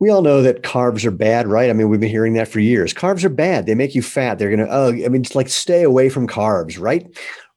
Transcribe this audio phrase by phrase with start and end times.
[0.00, 1.70] we all know that carbs are bad, right?
[1.70, 2.94] I mean, we've been hearing that for years.
[2.94, 3.66] Carbs are bad.
[3.66, 4.38] They make you fat.
[4.38, 7.06] They're going to, oh, I mean, it's like stay away from carbs, right?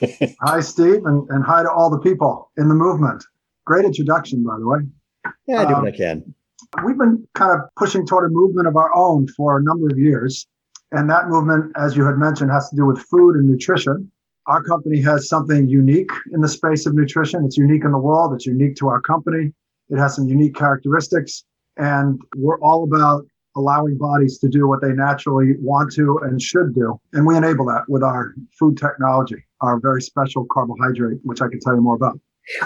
[0.40, 3.24] hi, Steve, and, and hi to all the people in the movement.
[3.64, 4.78] Great introduction, by the way.
[5.46, 6.34] Yeah, I do um, what I can.
[6.84, 9.98] We've been kind of pushing toward a movement of our own for a number of
[9.98, 10.46] years.
[10.92, 14.10] And that movement, as you had mentioned, has to do with food and nutrition.
[14.46, 17.44] Our company has something unique in the space of nutrition.
[17.44, 18.32] It's unique in the world.
[18.34, 19.52] It's unique to our company.
[19.90, 21.44] It has some unique characteristics.
[21.76, 26.74] And we're all about allowing bodies to do what they naturally want to and should
[26.74, 26.98] do.
[27.12, 31.60] And we enable that with our food technology, our very special carbohydrate, which I can
[31.60, 32.18] tell you more about.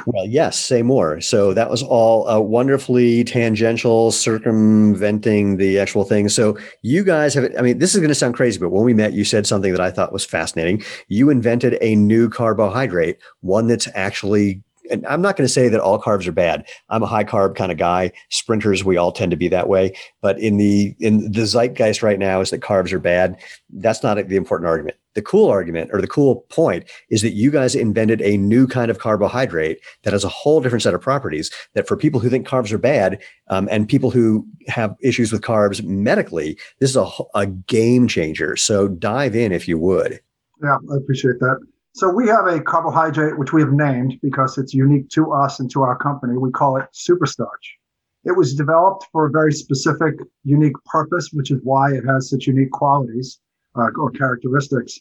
[0.07, 1.21] Well, yes, say more.
[1.21, 6.29] So that was all uh, wonderfully tangential, circumventing the actual thing.
[6.29, 8.95] So you guys have, I mean, this is going to sound crazy, but when we
[8.95, 10.83] met, you said something that I thought was fascinating.
[11.09, 15.81] You invented a new carbohydrate, one that's actually and I'm not going to say that
[15.81, 16.67] all carbs are bad.
[16.89, 18.13] I'm a high carb kind of guy.
[18.31, 19.95] Sprinters, we all tend to be that way.
[20.21, 23.39] But in the in the zeitgeist right now is that carbs are bad.
[23.71, 24.97] That's not the important argument.
[25.15, 28.91] The cool argument or the cool point is that you guys invented a new kind
[28.91, 31.51] of carbohydrate that has a whole different set of properties.
[31.75, 35.43] That for people who think carbs are bad um, and people who have issues with
[35.43, 38.57] carbs medically, this is a, a game changer.
[38.57, 40.21] So dive in if you would.
[40.63, 41.59] Yeah, I appreciate that.
[41.95, 45.71] So we have a carbohydrate which we have named because it's unique to us and
[45.73, 46.39] to our company.
[46.39, 47.77] We call it superstarch.
[48.25, 52.47] It was developed for a very specific, unique purpose, which is why it has such
[52.47, 53.41] unique qualities
[53.77, 54.99] uh, or characteristics.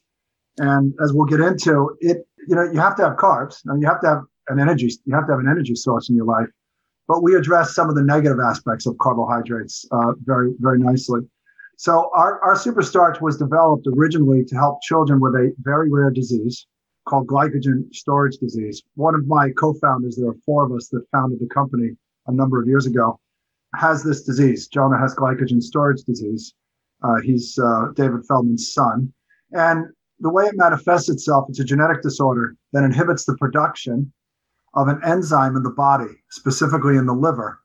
[0.58, 3.88] And as we'll get into it, you know, you have to have carbs and you
[3.88, 6.50] have to have an energy, you have to have an energy source in your life.
[7.08, 11.22] But we address some of the negative aspects of carbohydrates uh, very, very nicely.
[11.78, 16.68] So our, our superstarch was developed originally to help children with a very rare disease
[17.12, 18.82] called glycogen storage disease.
[18.96, 21.90] One of my co-founders, there are four of us that founded the company
[22.28, 23.20] a number of years ago,
[23.76, 24.68] has this disease.
[24.70, 26.54] Jonah has glycogen storage disease.
[27.04, 29.12] Uh, he's uh, David Feldman's son.
[29.52, 29.88] And
[30.22, 34.14] the way it manifests itself, it's a genetic disorder that inhibits the production
[34.76, 37.60] of an enzyme in the body, specifically in the liver,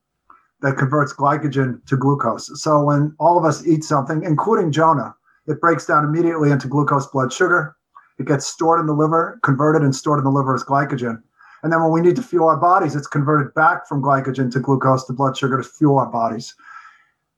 [0.62, 2.50] that converts glycogen to glucose.
[2.60, 5.14] So when all of us eat something, including Jonah,
[5.46, 7.76] it breaks down immediately into glucose blood sugar
[8.18, 11.22] it gets stored in the liver, converted and stored in the liver as glycogen.
[11.62, 14.60] And then when we need to fuel our bodies, it's converted back from glycogen to
[14.60, 16.54] glucose to blood sugar to fuel our bodies.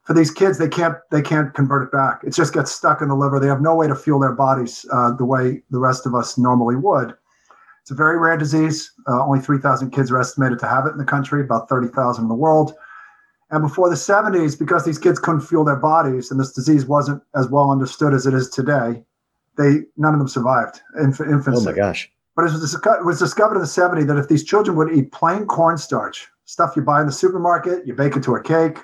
[0.03, 2.23] For these kids, they can't they can't convert it back.
[2.25, 3.39] It just gets stuck in the liver.
[3.39, 6.39] They have no way to fuel their bodies uh, the way the rest of us
[6.39, 7.15] normally would.
[7.83, 8.93] It's a very rare disease.
[9.07, 12.29] Uh, only 3,000 kids are estimated to have it in the country, about 30,000 in
[12.29, 12.75] the world.
[13.51, 17.23] And before the 70s, because these kids couldn't fuel their bodies and this disease wasn't
[17.35, 19.03] as well understood as it is today,
[19.59, 21.61] they none of them survived inf- infancy.
[21.61, 22.11] Oh my gosh!
[22.37, 25.11] But it was, it was discovered in the 70s that if these children would eat
[25.11, 28.79] plain cornstarch, stuff you buy in the supermarket, you bake it to a cake,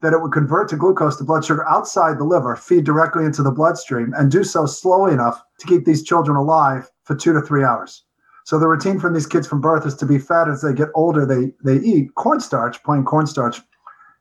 [0.00, 3.42] that it would convert to glucose to blood sugar outside the liver, feed directly into
[3.42, 7.40] the bloodstream, and do so slowly enough to keep these children alive for two to
[7.40, 8.04] three hours.
[8.44, 10.88] So the routine from these kids from birth is to be fed as they get
[10.94, 11.26] older.
[11.26, 13.60] They they eat cornstarch, plain cornstarch,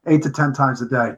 [0.07, 1.13] eight to ten times a day.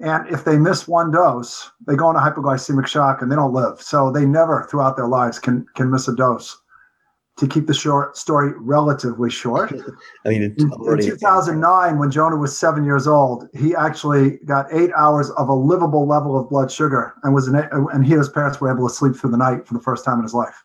[0.00, 3.82] And if they miss one dose, they go into hypoglycemic shock and they don't live.
[3.82, 6.56] So they never throughout their lives can can miss a dose.
[7.38, 9.72] To keep the short story relatively short,
[10.26, 14.90] I mean, in, in 2009, when Jonah was seven years old, he actually got eight
[14.94, 18.28] hours of a livable level of blood sugar, and was an, and he and his
[18.28, 20.64] parents were able to sleep through the night for the first time in his life.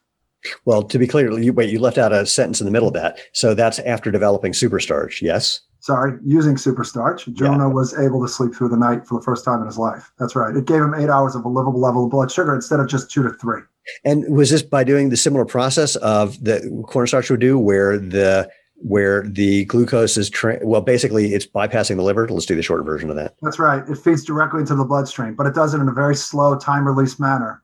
[0.65, 2.93] Well, to be clear, you, wait, you left out a sentence in the middle of
[2.93, 3.19] that.
[3.33, 5.61] So that's after developing superstarch, yes?
[5.85, 7.31] Sorry, using superstarch.
[7.33, 7.73] Jonah yeah.
[7.73, 10.11] was able to sleep through the night for the first time in his life.
[10.17, 10.55] That's right.
[10.55, 13.11] It gave him eight hours of a livable level of blood sugar instead of just
[13.11, 13.61] two to three.
[14.03, 18.49] And was this by doing the similar process of the cornstarch would do, where the
[18.77, 22.83] where the glucose is tra- well basically it's bypassing the liver let's do the short
[22.83, 25.79] version of that that's right it feeds directly into the bloodstream but it does it
[25.79, 27.63] in a very slow time release manner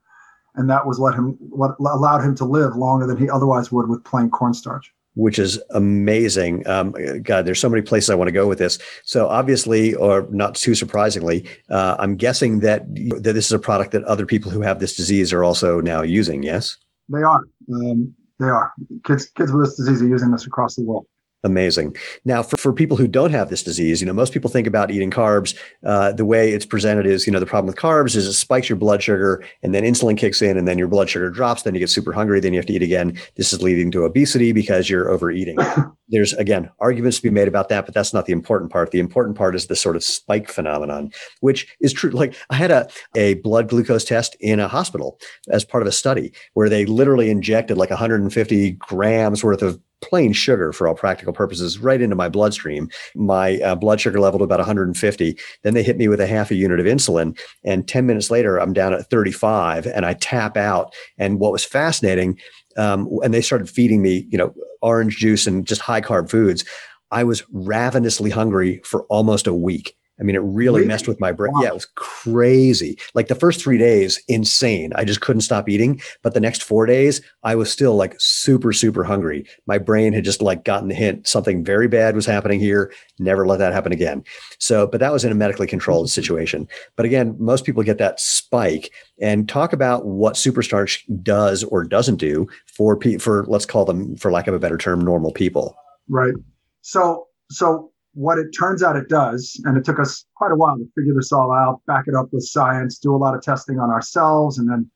[0.54, 3.90] and that was let him what allowed him to live longer than he otherwise would
[3.90, 6.66] with plain cornstarch which is amazing.
[6.66, 8.78] Um, God, there's so many places I want to go with this.
[9.04, 12.82] So obviously, or not too surprisingly, uh, I'm guessing that
[13.22, 16.02] that this is a product that other people who have this disease are also now
[16.02, 16.42] using.
[16.42, 16.76] Yes,
[17.08, 17.42] they are.
[17.72, 18.72] Um, they are.
[19.04, 21.06] Kids, kids with this disease are using this across the world.
[21.44, 21.96] Amazing.
[22.24, 24.92] Now, for, for people who don't have this disease, you know, most people think about
[24.92, 25.58] eating carbs.
[25.84, 28.68] Uh, the way it's presented is, you know, the problem with carbs is it spikes
[28.68, 31.62] your blood sugar and then insulin kicks in and then your blood sugar drops.
[31.62, 32.38] Then you get super hungry.
[32.38, 33.18] Then you have to eat again.
[33.34, 35.58] This is leading to obesity because you're overeating.
[36.08, 38.92] There's, again, arguments to be made about that, but that's not the important part.
[38.92, 41.10] The important part is the sort of spike phenomenon,
[41.40, 42.10] which is true.
[42.10, 45.18] Like I had a, a blood glucose test in a hospital
[45.48, 50.32] as part of a study where they literally injected like 150 grams worth of plain
[50.32, 52.90] sugar for all practical purposes right into my bloodstream.
[53.14, 55.38] My uh, blood sugar level to about 150.
[55.62, 57.38] Then they hit me with a half a unit of insulin.
[57.64, 60.94] And 10 minutes later, I'm down at 35 and I tap out.
[61.18, 62.38] And what was fascinating,
[62.76, 64.52] um, and they started feeding me, you know,
[64.82, 66.64] orange juice and just high carb foods.
[67.10, 69.96] I was ravenously hungry for almost a week.
[70.20, 70.86] I mean, it really, really?
[70.86, 71.52] messed with my brain.
[71.52, 71.62] Wow.
[71.62, 72.98] Yeah, it was crazy.
[73.14, 74.92] Like the first three days, insane.
[74.94, 76.00] I just couldn't stop eating.
[76.22, 79.46] But the next four days, I was still like super, super hungry.
[79.66, 82.92] My brain had just like gotten the hint something very bad was happening here.
[83.18, 84.22] Never let that happen again.
[84.58, 86.10] So, but that was in a medically controlled mm.
[86.10, 86.68] situation.
[86.96, 92.16] But again, most people get that spike and talk about what superstarch does or doesn't
[92.16, 95.76] do for for let's call them, for lack of a better term, normal people.
[96.08, 96.34] Right.
[96.82, 100.76] So, so what it turns out it does, and it took us quite a while
[100.76, 103.78] to figure this all out, back it up with science, do a lot of testing
[103.78, 104.90] on ourselves, and then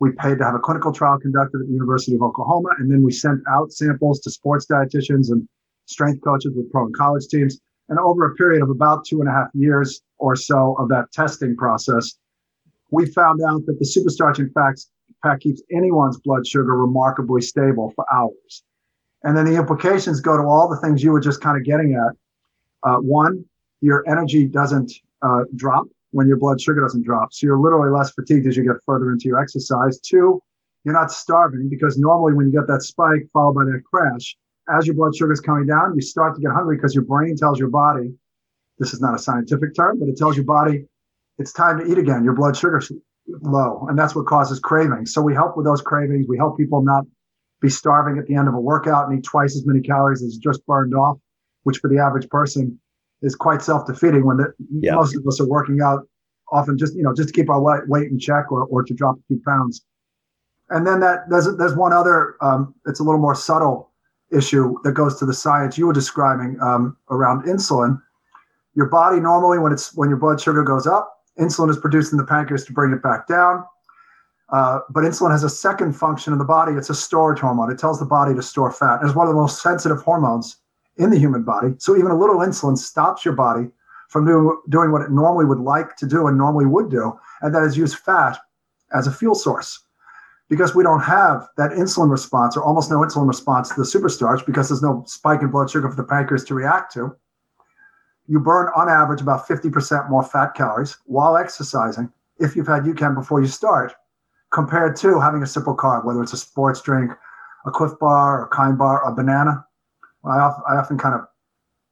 [0.00, 3.02] we paid to have a clinical trial conducted at the University of Oklahoma, and then
[3.02, 5.46] we sent out samples to sports dietitians and
[5.86, 7.60] strength coaches with pro and college teams.
[7.88, 11.12] And over a period of about two and a half years or so of that
[11.12, 12.18] testing process,
[12.90, 14.86] we found out that the superstarch, in fact,
[15.22, 18.62] fact keeps anyone's blood sugar remarkably stable for hours.
[19.24, 21.94] And then the implications go to all the things you were just kind of getting
[21.94, 22.16] at
[22.84, 23.44] uh, one,
[23.80, 24.92] your energy doesn't
[25.22, 27.32] uh, drop when your blood sugar doesn't drop.
[27.32, 29.98] So you're literally less fatigued as you get further into your exercise.
[30.00, 30.40] Two,
[30.84, 34.36] you're not starving because normally when you get that spike followed by that crash,
[34.76, 37.36] as your blood sugar is coming down, you start to get hungry because your brain
[37.36, 38.14] tells your body,
[38.78, 40.86] this is not a scientific term, but it tells your body
[41.38, 42.24] it's time to eat again.
[42.24, 42.92] Your blood sugar's
[43.26, 45.12] low, and that's what causes cravings.
[45.12, 46.26] So we help with those cravings.
[46.28, 47.04] We help people not
[47.60, 50.36] be starving at the end of a workout and eat twice as many calories as
[50.36, 51.18] just burned off
[51.64, 52.78] which for the average person
[53.22, 54.94] is quite self-defeating when the, yeah.
[54.94, 56.06] most of us are working out
[56.50, 59.16] often just you know just to keep our weight in check or, or to drop
[59.16, 59.84] a few pounds.
[60.70, 63.90] And then that there's there's one other um, it's a little more subtle
[64.30, 68.00] issue that goes to the science you were describing um, around insulin.
[68.74, 72.18] Your body normally when it's when your blood sugar goes up insulin is produced in
[72.18, 73.64] the pancreas to bring it back down.
[74.50, 76.72] Uh, but insulin has a second function in the body.
[76.74, 77.70] It's a storage hormone.
[77.70, 79.00] It tells the body to store fat.
[79.02, 80.58] It's one of the most sensitive hormones
[80.96, 81.74] in the human body.
[81.78, 83.68] So even a little insulin stops your body
[84.08, 87.54] from doing, doing what it normally would like to do and normally would do, and
[87.54, 88.38] that is use fat
[88.92, 89.80] as a fuel source.
[90.50, 94.44] Because we don't have that insulin response or almost no insulin response to the superstarch
[94.44, 97.16] because there's no spike in blood sugar for the pancreas to react to,
[98.26, 103.14] you burn on average about 50% more fat calories while exercising if you've had UCAN
[103.14, 103.94] before you start,
[104.50, 107.12] compared to having a simple carb, whether it's a sports drink,
[107.66, 109.64] a Clif Bar, a Kind Bar, a banana
[110.24, 110.36] I,
[110.68, 111.22] I often kind of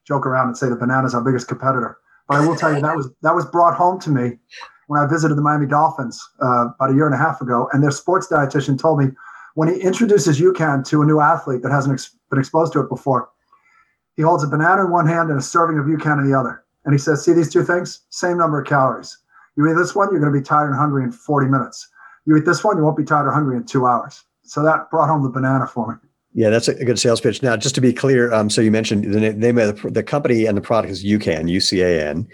[0.07, 1.99] joke around and say the banana's our biggest competitor.
[2.29, 4.39] But I will tell you that was that was brought home to me
[4.87, 7.83] when I visited the Miami Dolphins uh, about a year and a half ago, and
[7.83, 9.07] their sports dietitian told me
[9.55, 12.89] when he introduces UCAN to a new athlete that hasn't ex- been exposed to it
[12.89, 13.29] before,
[14.17, 16.65] he holds a banana in one hand and a serving of UCAN in the other,
[16.85, 18.03] And he says, see these two things?
[18.11, 19.19] Same number of calories.
[19.57, 21.89] You eat this one, you're going to be tired and hungry in 40 minutes.
[22.27, 24.25] You eat this one, you won't be tired or hungry in two hours.
[24.43, 26.10] So that brought home the banana for me.
[26.33, 27.43] Yeah, that's a good sales pitch.
[27.43, 30.47] Now, just to be clear, um, so you mentioned the name of the, the company
[30.47, 32.27] and the product is UCAN, UCAN.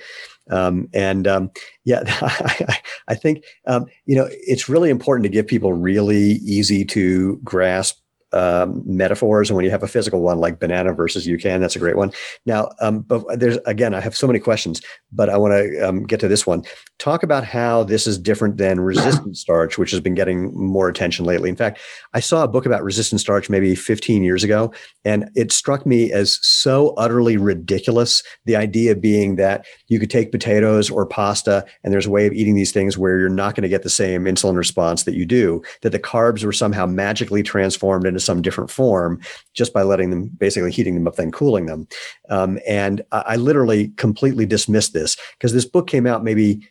[0.50, 1.50] Um, and um,
[1.84, 6.84] yeah, I, I think um, you know it's really important to give people really easy
[6.86, 7.98] to grasp
[8.32, 11.78] um, metaphors, and when you have a physical one like banana versus UCAN, that's a
[11.78, 12.12] great one.
[12.44, 14.80] Now, um, but there's again, I have so many questions,
[15.12, 16.62] but I want to um, get to this one.
[16.98, 21.24] Talk about how this is different than resistant starch, which has been getting more attention
[21.24, 21.48] lately.
[21.48, 21.78] In fact,
[22.14, 24.72] I saw a book about resistant starch maybe 15 years ago,
[25.04, 28.22] and it struck me as so utterly ridiculous.
[28.44, 32.32] The idea being that you could take potatoes or pasta, and there's a way of
[32.32, 35.26] eating these things where you're not going to get the same insulin response that you
[35.26, 35.62] do.
[35.82, 39.20] That the carbs were somehow magically transformed into some different form
[39.52, 41.86] just by letting them basically heating them up then cooling them
[42.30, 46.66] um, and I, I, literally completely dismissed this because this book came out maybe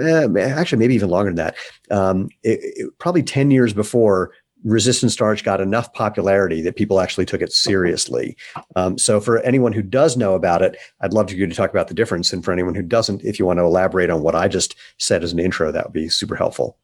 [0.00, 1.56] eh, actually maybe even longer than that
[1.90, 7.24] um, it, it, probably 10 years before resistant starch got enough popularity that people actually
[7.24, 8.36] took it seriously.
[8.76, 11.70] Um, so, for anyone who does know about it, I'd love for you to talk
[11.70, 12.32] about the difference.
[12.32, 15.24] And for anyone who doesn't, if you want to elaborate on what I just said
[15.24, 16.76] as an intro, that would be super helpful.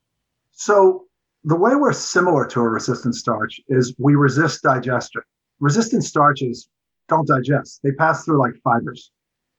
[0.52, 1.05] So,
[1.46, 5.22] the way we're similar to a resistant starch is we resist digestion.
[5.60, 6.68] Resistant starches
[7.08, 9.12] don't digest, they pass through like fibers.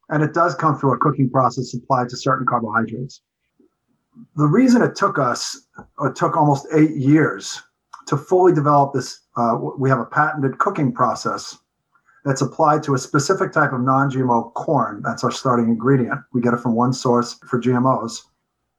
[0.09, 3.21] And it does come through a cooking process applied to certain carbohydrates.
[4.35, 5.67] The reason it took us,
[6.01, 7.61] it took almost eight years
[8.07, 9.21] to fully develop this.
[9.37, 11.57] Uh, we have a patented cooking process
[12.25, 15.01] that's applied to a specific type of non GMO corn.
[15.05, 16.19] That's our starting ingredient.
[16.33, 18.23] We get it from one source for GMOs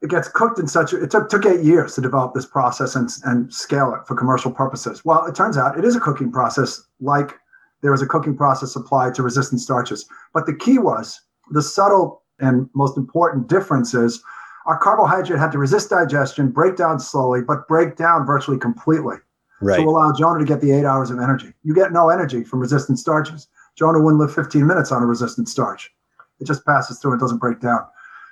[0.00, 2.95] it gets cooked in such a, it took, took eight years to develop this process
[2.95, 5.05] and, and scale it for commercial purposes.
[5.05, 7.35] Well, it turns out it is a cooking process like
[7.83, 10.07] there is a cooking process applied to resistant starches.
[10.33, 14.23] But the key was the subtle and most important difference is
[14.67, 19.17] our carbohydrate had to resist digestion, break down slowly, but break down virtually completely
[19.61, 19.76] right.
[19.76, 21.52] to allow Jonah to get the eight hours of energy.
[21.64, 23.49] You get no energy from resistant starches.
[23.76, 25.93] Jonah wouldn't live 15 minutes on a resistant starch.
[26.40, 27.81] It just passes through, and doesn't break down.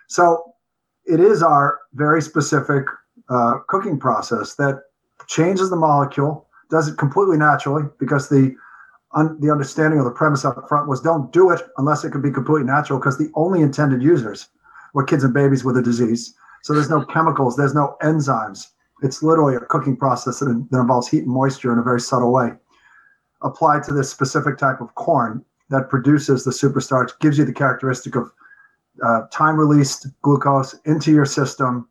[0.08, 0.54] So
[1.06, 2.84] it is our very specific
[3.28, 4.82] uh, cooking process that
[5.26, 8.54] changes the molecule, does it completely naturally because the
[9.14, 12.22] un, the understanding of the premise up front was don't do it unless it can
[12.22, 14.48] be completely natural because the only intended users
[14.94, 16.34] were kids and babies with a disease.
[16.62, 18.68] So there's no chemicals, there's no enzymes.
[19.02, 22.32] It's literally a cooking process that, that involves heat and moisture in a very subtle
[22.32, 22.52] way
[23.42, 28.16] applied to this specific type of corn that produces the superstarch, gives you the characteristic
[28.16, 28.30] of
[29.04, 31.88] uh, time released glucose into your system,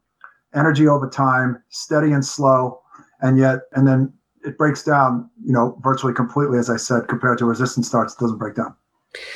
[0.53, 2.81] energy over time, steady and slow,
[3.21, 7.37] and yet, and then it breaks down, you know, virtually completely, as I said, compared
[7.39, 8.75] to resistant starches, it doesn't break down.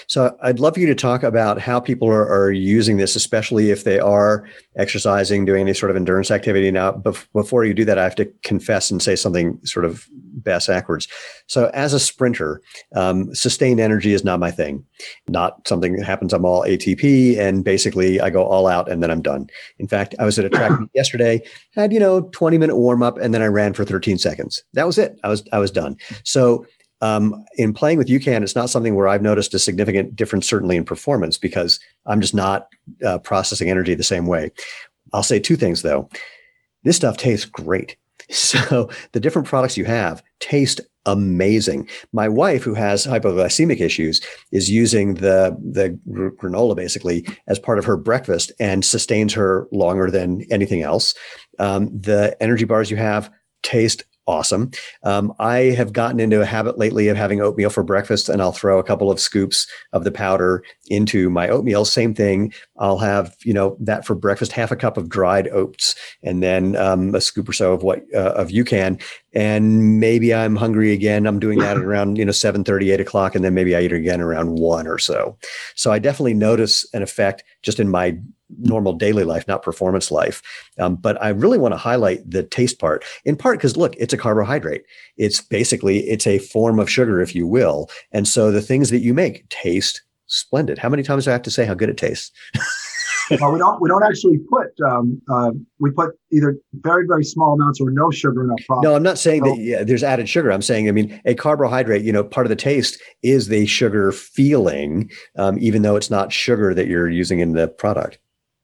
[0.08, 3.70] So I'd love for you to talk about how people are, are, using this, especially
[3.70, 6.72] if they are exercising, doing any sort of endurance activity.
[6.72, 10.08] Now, bef- before you do that, I have to confess and say something sort of
[10.44, 11.08] bass backwards.
[11.48, 12.62] So as a sprinter,
[12.96, 14.84] um, sustained energy is not my thing,
[15.28, 16.34] not something that happens.
[16.34, 19.50] I'm all ATP and basically I go all out and then I'm done.
[19.78, 21.42] In fact, I was at a track yesterday,
[21.76, 24.64] had, you know, 20 minute warm up and then I ran for 13 seconds.
[24.74, 25.20] That was it.
[25.24, 25.98] I was, I was done.
[26.24, 26.66] So
[27.02, 30.76] um, in playing with UCAN, it's not something where I've noticed a significant difference, certainly
[30.76, 32.68] in performance, because I'm just not
[33.06, 34.52] uh, processing energy the same way.
[35.14, 36.10] I'll say two things though.
[36.84, 37.96] This stuff tastes great.
[38.32, 41.90] So the different products you have taste amazing.
[42.14, 47.86] My wife, who has hypoglycemic issues, is using the the granola basically as part of
[47.86, 51.16] her breakfast and sustains her longer than anything else.
[51.58, 53.32] Um, the energy bars you have
[53.64, 54.70] taste awesome.
[55.04, 58.52] Um, I have gotten into a habit lately of having oatmeal for breakfast, and I'll
[58.52, 61.84] throw a couple of scoops of the powder into my oatmeal.
[61.84, 62.54] Same thing.
[62.78, 66.76] I'll have you know that for breakfast, half a cup of dried oats, and then
[66.76, 69.02] um, a scoop or so of what uh, of UCAN.
[69.34, 71.26] And maybe I'm hungry again.
[71.26, 73.82] I'm doing that at around you know 7 30, 8 o'clock, and then maybe I
[73.82, 75.38] eat again around one or so.
[75.76, 78.20] So I definitely notice an effect just in my
[78.58, 80.42] normal daily life, not performance life.
[80.80, 84.14] Um, but I really want to highlight the taste part, in part because look, it's
[84.14, 84.84] a carbohydrate.
[85.18, 89.00] It's basically it's a form of sugar, if you will, and so the things that
[89.00, 90.78] you make taste splendid.
[90.78, 92.32] How many times do I have to say how good it tastes?
[93.40, 97.54] well, we don't we don't actually put um, uh, we put either very very small
[97.54, 98.84] amounts or no sugar in our product.
[98.84, 100.52] No, I'm not saying so, that yeah, there's added sugar.
[100.52, 102.04] I'm saying I mean a carbohydrate.
[102.04, 106.32] You know, part of the taste is the sugar feeling, um, even though it's not
[106.32, 108.20] sugar that you're using in the product.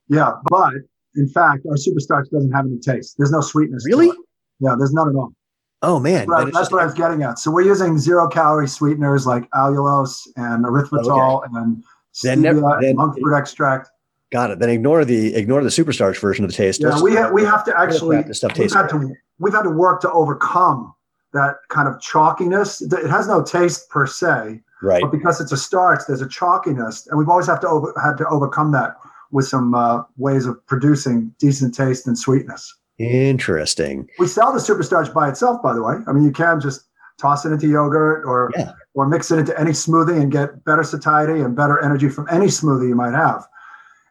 [0.07, 0.73] Yeah, but
[1.15, 3.15] in fact, our superstarch doesn't have any taste.
[3.17, 3.85] There's no sweetness.
[3.85, 4.11] Really?
[4.59, 5.33] Yeah, there's none at all.
[5.81, 7.37] Oh man, that's, what, that's what I was getting at.
[7.37, 11.49] So we're using zero calorie sweeteners like allulose and erythritol okay.
[11.53, 11.83] and
[12.23, 13.89] Then never- stevia, then- monk fruit extract.
[14.31, 14.59] Got it.
[14.59, 16.81] Then ignore the ignore the superstarch version of the taste.
[16.81, 19.63] Yeah, Let's- we have, we have to actually this stuff we've had to we've had
[19.63, 20.93] to work to overcome
[21.33, 22.81] that kind of chalkiness.
[22.81, 25.01] It has no taste per se, right.
[25.01, 28.17] but because it's a starch, there's a chalkiness, and we've always have to over, had
[28.17, 28.95] to overcome that
[29.35, 32.73] with some uh, ways of producing decent taste and sweetness.
[32.97, 34.07] Interesting.
[34.17, 35.95] We sell the superstarch by itself, by the way.
[36.07, 36.87] I mean, you can just
[37.19, 38.71] toss it into yogurt or Yeah.
[38.93, 42.45] or mix it into any smoothie and get better satiety and better energy from any
[42.47, 43.45] smoothie you might have.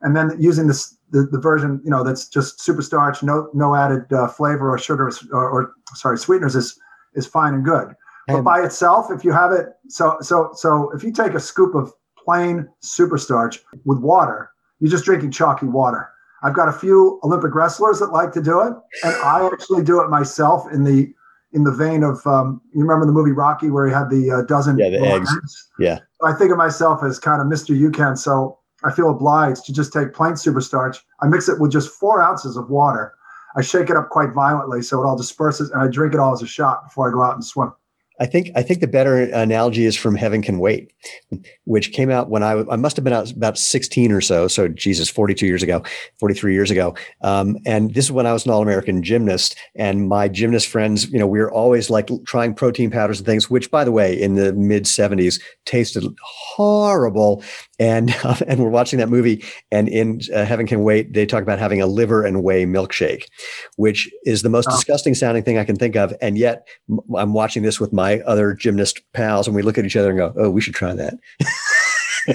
[0.03, 4.13] And then using this the, the version you know that's just superstarch, no no added
[4.13, 6.79] uh, flavor or sugar or, or sorry sweeteners is
[7.15, 7.95] is fine and good.
[8.29, 11.75] But by itself, if you have it, so so so if you take a scoop
[11.75, 14.51] of plain superstarch with water,
[14.85, 16.11] you're just drinking chalky water.
[16.43, 20.03] I've got a few Olympic wrestlers that like to do it, and I actually do
[20.03, 21.11] it myself in the
[21.55, 24.43] in the vein of um, you remember the movie Rocky where he had the uh,
[24.43, 25.71] dozen Yeah, the raw eggs.
[25.79, 26.01] Yeah.
[26.23, 27.75] I think of myself as kind of Mr.
[27.75, 30.99] UCAN, so I feel obliged to just take plain superstarch.
[31.23, 33.15] I mix it with just four ounces of water.
[33.57, 36.35] I shake it up quite violently so it all disperses, and I drink it all
[36.35, 37.73] as a shot before I go out and swim.
[38.21, 40.93] I think I think the better analogy is from Heaven Can Wait,
[41.65, 44.47] which came out when I I must have been out about 16 or so.
[44.47, 45.83] So Jesus, 42 years ago,
[46.21, 46.95] 43 years ago.
[47.23, 49.57] Um, and this is when I was an all-American gymnast.
[49.75, 53.51] And my gymnast friends, you know, we were always like trying protein powders and things,
[53.51, 57.43] which by the way, in the mid 70s tasted horrible.
[57.79, 61.43] And uh, and we're watching that movie, and in uh, Heaven Can Wait, they talk
[61.43, 63.25] about having a liver and whey milkshake,
[63.77, 64.77] which is the most Oh.
[64.77, 66.15] disgusting sounding thing I can think of.
[66.21, 69.85] And yet m- I'm watching this with my other gymnast pals, and we look at
[69.85, 71.15] each other and go, "Oh, we should try that."
[72.27, 72.33] I,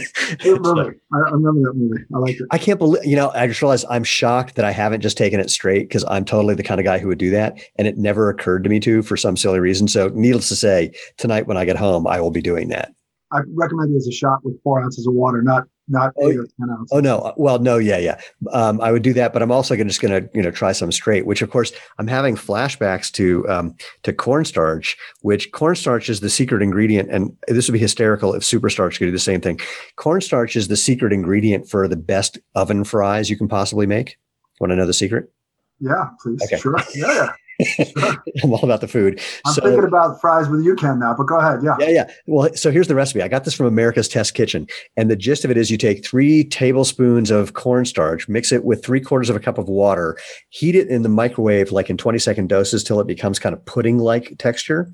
[0.51, 2.03] remember that movie.
[2.13, 2.47] I liked it.
[2.51, 5.39] I can't believe, you know, I just realized I'm shocked that I haven't just taken
[5.39, 7.59] it straight because I'm totally the kind of guy who would do that.
[7.77, 9.87] And it never occurred to me to for some silly reason.
[9.87, 12.91] So, needless to say, tonight when I get home, I will be doing that.
[13.31, 16.37] I recommend it as a shot with four ounces of water, not not Oh, eight
[16.37, 16.89] or ten ounces.
[16.91, 17.33] Oh no!
[17.35, 18.19] Well, no, yeah, yeah.
[18.51, 20.71] Um, I would do that, but I'm also gonna, just going to, you know, try
[20.71, 21.25] some straight.
[21.25, 24.97] Which, of course, I'm having flashbacks to um, to cornstarch.
[25.21, 29.11] Which cornstarch is the secret ingredient, and this would be hysterical if superstarch could do
[29.11, 29.59] the same thing.
[29.95, 34.17] Cornstarch is the secret ingredient for the best oven fries you can possibly make.
[34.59, 35.31] Want to know the secret?
[35.79, 36.41] Yeah, please.
[36.43, 36.57] Okay.
[36.57, 36.77] Sure.
[36.93, 37.33] Yeah.
[38.43, 39.19] I'm all about the food.
[39.45, 41.59] I'm So- thinking about fries with UCAN now, but go ahead.
[41.63, 41.75] Yeah.
[41.79, 42.11] Yeah, yeah.
[42.27, 43.21] Well, so here's the recipe.
[43.21, 44.67] I got this from America's Test Kitchen.
[44.95, 48.83] And the gist of it is you take three tablespoons of cornstarch, mix it with
[48.83, 50.17] three quarters of a cup of water,
[50.49, 53.63] heat it in the microwave like in 20 second doses till it becomes kind of
[53.65, 54.91] pudding like texture.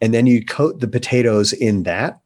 [0.00, 2.18] And then you coat the potatoes in that.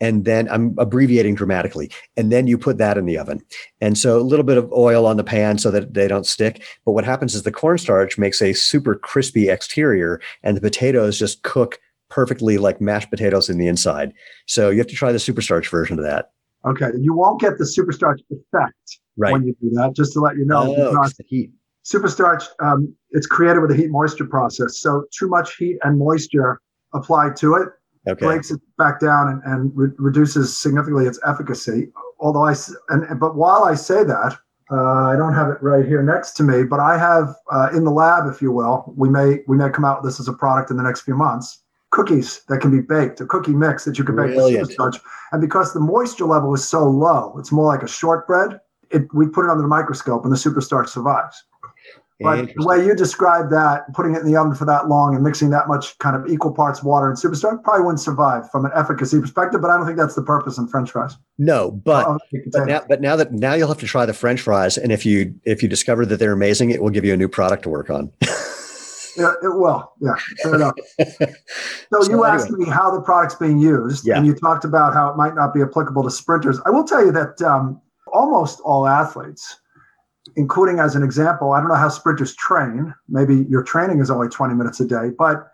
[0.00, 1.90] And then I'm abbreviating dramatically.
[2.16, 3.40] And then you put that in the oven.
[3.80, 6.62] And so a little bit of oil on the pan so that they don't stick.
[6.84, 11.42] But what happens is the cornstarch makes a super crispy exterior and the potatoes just
[11.44, 11.78] cook
[12.10, 14.12] perfectly like mashed potatoes in the inside.
[14.46, 16.32] So you have to try the superstarch version of that.
[16.64, 16.88] Okay.
[16.98, 19.32] You won't get the superstarch effect Right.
[19.32, 20.74] when you do that, just to let you know.
[20.76, 21.50] Oh, it's the heat.
[21.84, 26.60] superstarch um, it's created with a heat moisture process so too much heat and moisture
[26.94, 27.68] applied to it
[28.08, 28.26] Okay.
[28.26, 31.88] breaks it back down and, and re- reduces significantly its efficacy
[32.20, 32.54] although I
[32.90, 34.36] and, and- but while i say that
[34.70, 37.84] uh, i don't have it right here next to me but i have uh, in
[37.84, 40.32] the lab if you will we may we may come out with this as a
[40.32, 43.98] product in the next few months cookies that can be baked a cookie mix that
[43.98, 44.68] you can bake with Brilliant.
[44.70, 45.00] superstarch
[45.32, 49.26] and because the moisture level is so low it's more like a shortbread it, we
[49.26, 51.44] put it under the microscope and the superstarch survives
[52.20, 55.22] but the way you described that, putting it in the oven for that long and
[55.22, 58.72] mixing that much kind of equal parts water and superstarch probably wouldn't survive from an
[58.74, 59.60] efficacy perspective.
[59.60, 61.16] But I don't think that's the purpose in French fries.
[61.38, 62.18] no, but Oh,
[62.52, 65.06] but now, but now that now you'll have to try the French fries, and if
[65.06, 67.68] you if you discover that they're amazing, it will give you a new product to
[67.68, 68.10] work on.
[69.16, 69.90] Yeah, it will.
[70.00, 70.74] Yeah, fair enough.
[71.90, 72.28] So, So you anyway.
[72.28, 74.16] asked me how the product's being used, Yeah.
[74.18, 76.60] and you talked about how it might not be applicable to sprinters.
[76.66, 77.80] I will tell you that um,
[78.12, 79.56] almost all athletes,
[80.36, 82.94] including as an example, I don't know how sprinters train.
[83.08, 85.50] Maybe your training is only 20 minutes a day, but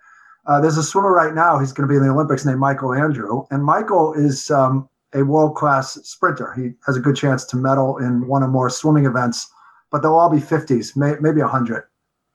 [0.46, 1.58] uh, there's a swimmer right now.
[1.58, 5.22] He's going to be in the Olympics named Michael Andrew, and Michael is um, a
[5.22, 6.52] world class sprinter.
[6.54, 9.50] He has a good chance to medal in one or more swimming events,
[9.90, 11.84] but they'll all be 50s, may, maybe 100.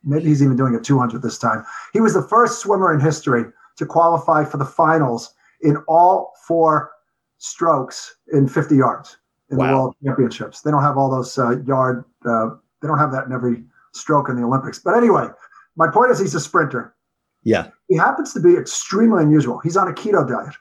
[0.03, 1.63] Maybe he's even doing a 200 this time.
[1.93, 3.43] He was the first swimmer in history
[3.77, 6.91] to qualify for the finals in all four
[7.37, 9.17] strokes in 50 yards
[9.51, 10.61] in the World Championships.
[10.61, 12.05] They don't have all those uh, yard.
[12.25, 14.79] Uh, they don't have that in every stroke in the Olympics.
[14.79, 15.27] But anyway,
[15.75, 16.95] my point is he's a sprinter.
[17.43, 17.69] yeah.
[17.87, 19.59] He happens to be extremely unusual.
[19.59, 20.55] He's on a keto diet.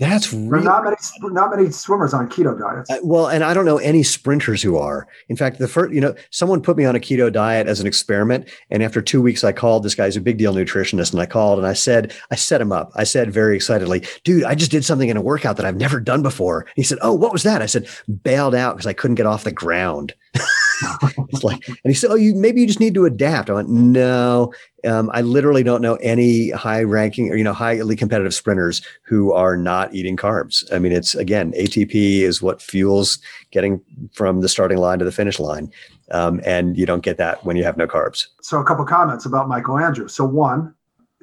[0.00, 2.90] That's really not many not many swimmers on keto diets.
[2.90, 5.06] Uh, well, and I don't know any sprinters who are.
[5.28, 7.86] In fact, the first, you know, someone put me on a keto diet as an
[7.86, 11.26] experiment, and after two weeks, I called this guy's a big deal nutritionist, and I
[11.26, 12.90] called and I said, I set him up.
[12.96, 16.00] I said very excitedly, "Dude, I just did something in a workout that I've never
[16.00, 17.86] done before." He said, "Oh, what was that?" I said,
[18.24, 22.16] "Bailed out because I couldn't get off the ground." it's like, and he said, "Oh,
[22.16, 24.52] you maybe you just need to adapt." I went, "No,
[24.84, 29.56] um, I literally don't know any high-ranking or you know highly competitive sprinters who are
[29.56, 30.64] not eating carbs.
[30.72, 33.18] I mean, it's again, ATP is what fuels
[33.50, 33.80] getting
[34.12, 35.70] from the starting line to the finish line,
[36.10, 38.26] um, and you don't get that when you have no carbs.
[38.42, 40.08] So a couple comments about Michael Andrew.
[40.08, 40.74] So one,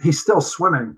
[0.03, 0.97] he's still swimming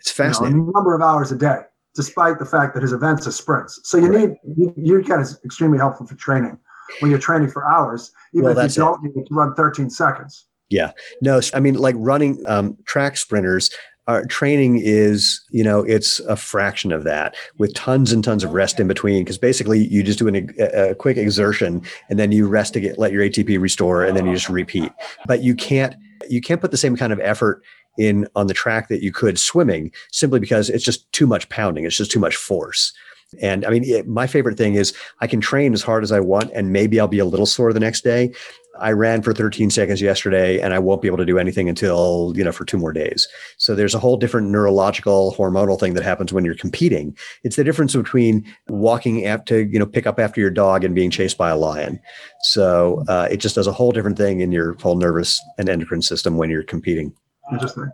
[0.00, 0.68] It's you know, fascinating.
[0.68, 1.60] a number of hours a day,
[1.94, 3.80] despite the fact that his events are sprints.
[3.84, 4.36] So you Right.
[4.56, 6.58] need you, get is extremely helpful for training
[7.00, 10.46] when you're training for hours, even Well, if you don't need to run 13 seconds.
[11.20, 13.70] No, I mean, like running um, track sprinters.
[14.06, 18.52] Our training is, you know, it's a fraction of that with tons and tons of
[18.52, 19.24] rest in between.
[19.24, 22.80] Because basically, you just do an, a, a quick exertion and then you rest to
[22.80, 24.92] get let your ATP restore, and then you just repeat.
[25.26, 25.96] But you can't
[26.28, 27.62] you can't put the same kind of effort
[27.96, 31.84] in on the track that you could swimming simply because it's just too much pounding.
[31.84, 32.92] It's just too much force.
[33.40, 36.20] And I mean, it, my favorite thing is I can train as hard as I
[36.20, 38.32] want, and maybe I'll be a little sore the next day.
[38.80, 42.32] I ran for 13 seconds yesterday, and I won't be able to do anything until
[42.34, 43.28] you know for two more days.
[43.56, 47.16] So there's a whole different neurological hormonal thing that happens when you're competing.
[47.44, 50.94] It's the difference between walking up to you know pick up after your dog and
[50.94, 52.00] being chased by a lion.
[52.42, 56.02] So uh, it just does a whole different thing in your whole nervous and endocrine
[56.02, 57.14] system when you're competing.
[57.52, 57.90] Interesting.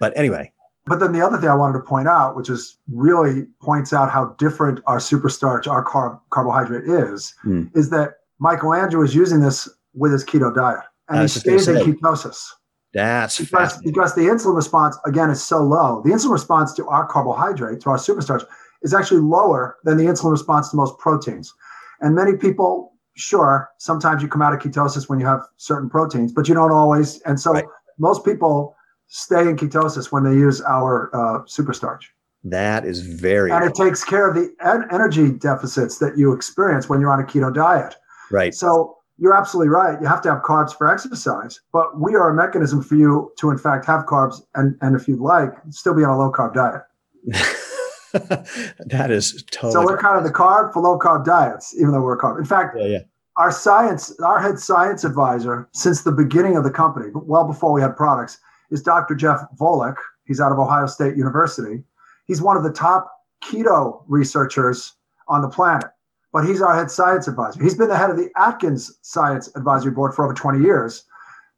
[0.00, 0.52] But anyway,
[0.86, 4.10] But then the other thing I wanted to point out, which is really points out
[4.10, 7.64] how different our superstarch, our carb, carbohydrate is, Hmm.
[7.74, 10.80] is that Michael Andrew is using this with his keto diet.
[11.08, 12.50] And he stays in ketosis.
[12.94, 17.06] that's because, because the insulin response again is so low the insulin response to our
[17.06, 18.44] carbohydrate to our superstarch
[18.82, 21.54] is actually lower than the insulin response to most proteins
[22.02, 26.32] and many people sure sometimes you come out of ketosis when you have certain proteins
[26.32, 27.64] but you don't always and so Right.
[27.98, 28.76] most people
[29.14, 32.04] stay in ketosis when they use our uh, superstarch
[32.44, 36.88] That is very and it takes care of the en- energy deficits that you experience
[36.88, 37.94] when you're on a keto diet
[38.30, 38.54] right.
[38.54, 40.00] so you're absolutely right.
[40.00, 43.50] You have to have carbs for exercise, but we are a mechanism for you to,
[43.50, 46.54] in fact, have carbs and, and if you'd like, still be on a low carb
[46.54, 46.82] diet.
[48.86, 49.72] that is totally.
[49.74, 52.38] So we're kind of the carb for low carb diets, even though we're a carb.
[52.38, 52.98] In fact, yeah, yeah.
[53.36, 57.80] our science, our head science advisor since the beginning of the company, well before we
[57.80, 58.38] had products,
[58.72, 59.14] is Dr.
[59.14, 59.96] Jeff Volek.
[60.26, 61.84] He's out of Ohio State University.
[62.26, 63.12] He's one of the top
[63.44, 64.94] keto researchers
[65.28, 65.86] on the planet,
[66.32, 67.62] but he's our head science advisor.
[67.62, 71.04] He's been the head of the Atkins Science Advisory Board for over 20 years,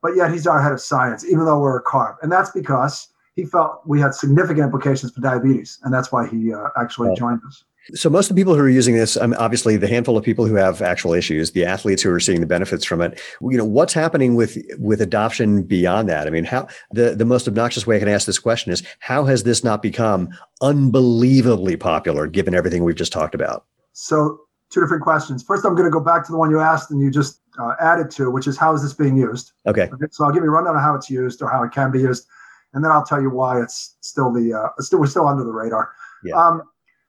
[0.03, 2.17] but yet he's our head of science, even though we're a carb.
[2.23, 5.79] And that's because he felt we had significant implications for diabetes.
[5.83, 7.15] And that's why he uh, actually Oh.
[7.17, 7.65] joined us.
[7.93, 10.47] So most of the people who are using this, um, obviously the handful of people
[10.47, 13.65] who have actual issues, the athletes who are seeing the benefits from it, you know,
[13.65, 16.27] what's happening with with adoption beyond that?
[16.27, 19.25] I mean, how the the most obnoxious way I can ask this question is how
[19.25, 20.31] has this not become
[20.63, 23.67] unbelievably popular given everything we've just talked about?
[23.93, 25.43] So, two different questions.
[25.43, 27.75] First, I'm going to go back to the one you asked and you just uh,
[27.81, 29.53] added to, which is how is this being used?
[29.67, 29.83] Okay.
[29.93, 31.91] Okay, so I'll give you a rundown of how it's used or how it can
[31.91, 32.27] be used,
[32.73, 35.53] and then I'll tell you why it's still the uh, still we're still under the
[35.53, 35.91] radar.
[36.25, 36.35] Yeah.
[36.35, 36.63] Um,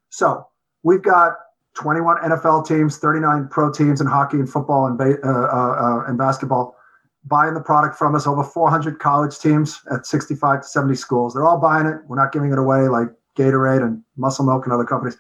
[0.09, 0.47] so
[0.85, 1.33] we've got
[1.73, 6.05] 21 NFL teams, 39 pro teams in hockey and football and ba- uh, uh, uh,
[6.07, 6.77] and basketball
[7.25, 8.25] buying the product from us.
[8.27, 11.33] Over 400 college teams at 65 to 70 schools.
[11.33, 11.97] They're all buying it.
[12.07, 15.17] We're not giving it away like Gatorade and Muscle Milk and other companies.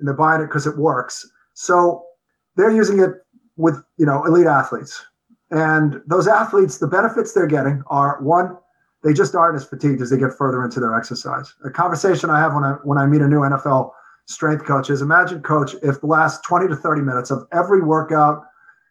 [0.00, 1.26] And they're buying it because it works.
[1.54, 2.04] So
[2.56, 3.12] they're using it
[3.56, 5.02] with you know elite athletes.
[5.50, 8.56] And those athletes, the benefits they're getting are one,
[9.04, 11.54] they just aren't as fatigued as they get further into their exercise.
[11.64, 13.92] A conversation I have when I when I meet a new NFL
[14.26, 18.42] strength coach is imagine, coach, if the last 20 to 30 minutes of every workout,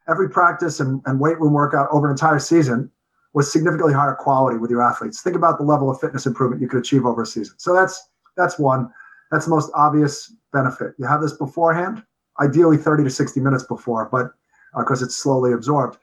[0.07, 2.89] every practice and, and weight room workout over an entire season
[3.33, 5.21] was significantly higher quality with your athletes.
[5.21, 7.55] Think about the level of fitness improvement you could achieve over a season.
[7.57, 8.89] So that's that's one.
[9.31, 10.93] That's the most obvious benefit.
[10.99, 12.03] You have this beforehand,
[12.39, 14.31] ideally 30 to 60 minutes before, but
[14.77, 15.97] because it's slowly absorbed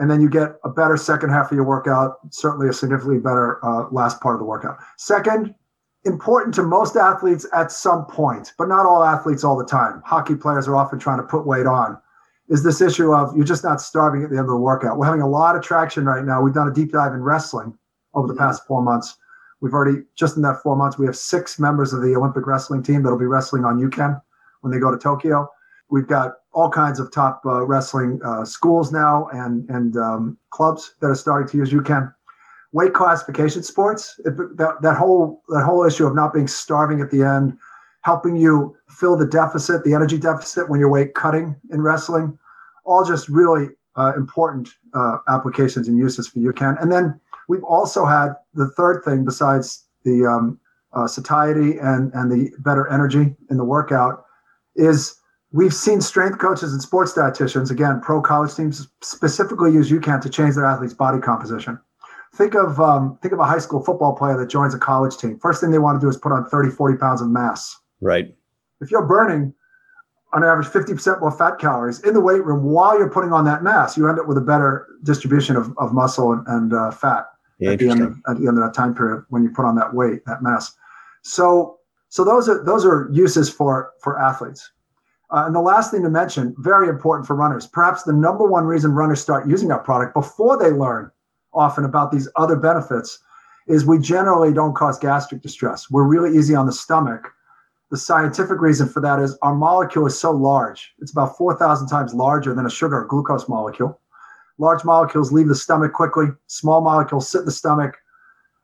[0.00, 3.64] and then you get a better second half of your workout, certainly a significantly better
[3.64, 4.78] uh, last part of the workout.
[4.96, 5.54] Second,
[6.04, 10.02] important to most athletes at some point, but not all athletes all the time.
[10.04, 11.98] Hockey players are often trying to put weight on.
[12.48, 14.98] Is this issue of you're just not starving at the end of the workout?
[14.98, 16.42] We're having a lot of traction right now.
[16.42, 17.76] We've done a deep dive in wrestling
[18.14, 19.16] over the past four months.
[19.60, 22.82] We've already, just in that four months, we have six members of the Olympic wrestling
[22.82, 24.20] team that'll be wrestling on UCAN
[24.62, 25.48] when they go to Tokyo.
[25.90, 30.94] We've got all kinds of top uh, wrestling uh, schools now and and um, clubs
[31.00, 32.12] that are starting to use UCAN.
[32.72, 37.10] Weight classification sports, it, that, that whole that whole issue of not being starving at
[37.10, 37.58] the end
[38.02, 42.38] helping you fill the deficit, the energy deficit when you're weight cutting in wrestling.
[42.84, 46.80] All just really uh, important uh, applications and uses for UCAN.
[46.80, 50.58] And then we've also had the third thing besides the um,
[50.92, 54.24] uh, satiety and, and the better energy in the workout
[54.76, 55.16] is
[55.52, 60.30] we've seen strength coaches and sports dietitians, again, pro college teams specifically use UCAN to
[60.30, 61.78] change their athlete's body composition.
[62.34, 65.38] Think of um, think of a high school football player that joins a college team.
[65.38, 67.76] First thing they want to do is put on 30, 40 pounds of mass.
[68.00, 68.34] Right.
[68.80, 69.52] If you're burning
[70.32, 73.64] on average 50% more fat calories in the weight room while you're putting on that
[73.64, 77.26] mass, you end up with a better distribution of, of muscle and, and uh, fat
[77.62, 79.74] at the, end of, at the end of that time period when you put on
[79.74, 80.72] that weight, that mass.
[81.22, 84.70] So, so those are those are uses for for athletes.
[85.30, 88.64] Uh, and the last thing to mention, very important for runners, perhaps the number one
[88.64, 91.10] reason runners start using our product before they learn
[91.52, 93.18] often about these other benefits
[93.66, 95.90] is we generally don't cause gastric distress.
[95.90, 97.32] We're really easy on the stomach.
[97.90, 100.92] The scientific reason for that is our molecule is so large.
[101.00, 104.00] It's about 4,000 times larger than a sugar or glucose molecule.
[104.58, 106.26] Large molecules leave the stomach quickly.
[106.46, 107.96] Small molecules sit in the stomach.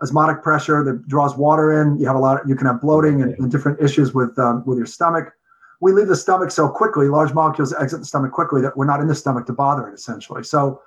[0.03, 1.99] Osmotic pressure that draws water in.
[1.99, 2.43] You have a lot.
[2.43, 5.33] Of, you can have bloating and, and different issues with um, with your stomach
[5.81, 9.01] we leave the stomach so quickly, large molecules exit the stomach quickly that we're not
[9.01, 10.43] in the stomach to bother it essentially.
[10.43, 10.83] So,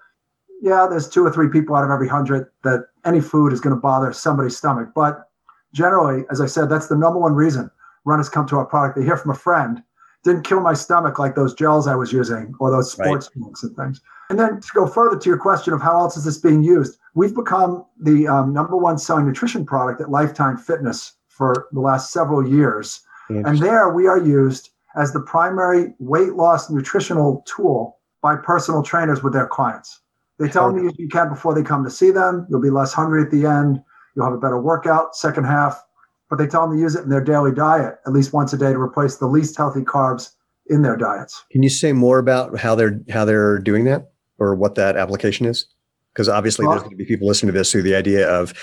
[0.62, 3.76] yeah, there's two or three people out of every hundred that any food is going
[3.76, 4.90] to bother somebody's stomach.
[4.96, 5.30] But
[5.74, 7.70] generally, as I said, that's the number one reason
[8.06, 8.98] runners come to our product.
[8.98, 9.84] They hear from a friend,
[10.24, 13.42] didn't kill my stomach like those gels I was using or those sports right.
[13.42, 14.02] drinks and things.
[14.30, 17.00] And then to go further to your question of how else is this being used,
[17.16, 22.12] we've become the um, number one selling nutrition product at Lifetime Fitness for the last
[22.12, 23.02] several years.
[23.30, 29.22] And there we are used as the primary weight loss nutritional tool by personal trainers
[29.22, 30.02] with their clients.
[30.40, 32.48] They tell them UCAN before they come to see them.
[32.50, 33.82] You'll be less hungry at the end.
[34.16, 35.84] You'll have a better workout second half.
[36.30, 38.58] But they tell them to use it in their daily diet at least once a
[38.58, 40.32] day to replace the least healthy carbs
[40.68, 41.44] in their diets.
[41.52, 45.46] Can you say more about how they're how they're doing that or what that application
[45.46, 45.66] is?
[46.14, 48.54] Because obviously, well, there's going to be people listening to this who the idea of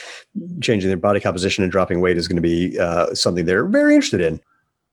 [0.61, 3.95] changing their body composition and dropping weight is going to be uh, something they're very
[3.95, 4.41] interested in.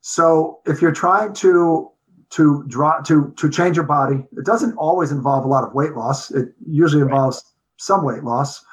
[0.02, 1.93] So if you're trying to
[2.34, 5.94] to draw to to change your body, it doesn't always involve a lot of weight
[5.94, 6.32] loss.
[6.32, 7.52] It usually involves right.
[7.78, 8.64] some weight loss.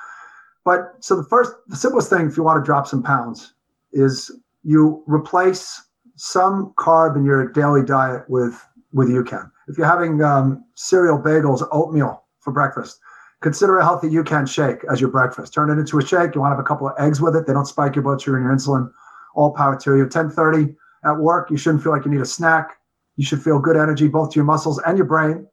[0.64, 3.54] But so the first, the simplest thing if you want to drop some pounds
[3.92, 4.30] is
[4.62, 5.82] you replace
[6.16, 9.50] some carb in your daily diet with with UCAN.
[9.68, 12.98] If you're having um, cereal, bagels, oatmeal for breakfast,
[13.42, 15.52] consider a healthy UCAN shake as your breakfast.
[15.52, 16.34] Turn it into a shake.
[16.34, 17.46] You want to have a couple of eggs with it.
[17.46, 18.90] They don't spike your blood sugar and your insulin.
[19.34, 20.02] All power to you.
[20.04, 21.50] 1030, at work.
[21.50, 22.79] You shouldn't feel like you need a snack.
[23.20, 25.46] You should feel good energy both to your muscles and your brain.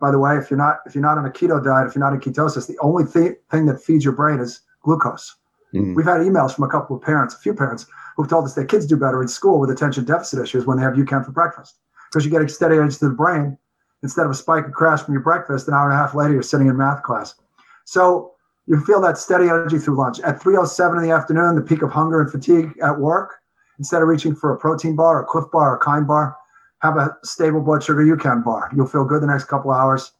[0.00, 2.02] By the way, if you're not if you're not on a keto diet, if you're
[2.02, 5.36] not in ketosis, the only th- thing that feeds your brain is glucose.
[5.72, 5.94] Mm-hmm.
[5.94, 8.64] We've had emails from a couple of parents, a few parents, who've told us their
[8.64, 11.78] kids do better in school with attention deficit issues when they have UCAN for breakfast
[12.10, 13.56] because you're getting steady energy to the brain
[14.02, 15.68] instead of a spike and crash from your breakfast.
[15.68, 17.36] An hour and a half later, you're sitting in math class.
[17.84, 18.32] So
[18.66, 20.18] you feel that steady energy through lunch.
[20.22, 23.38] At 3:07 in the afternoon, the peak of hunger and fatigue at work,
[23.78, 26.36] Instead of reaching for a protein bar, a Clif bar, a Kind bar,
[26.82, 28.70] have a stable blood sugar UCAN bar.
[28.74, 30.12] You'll feel good the next couple hours.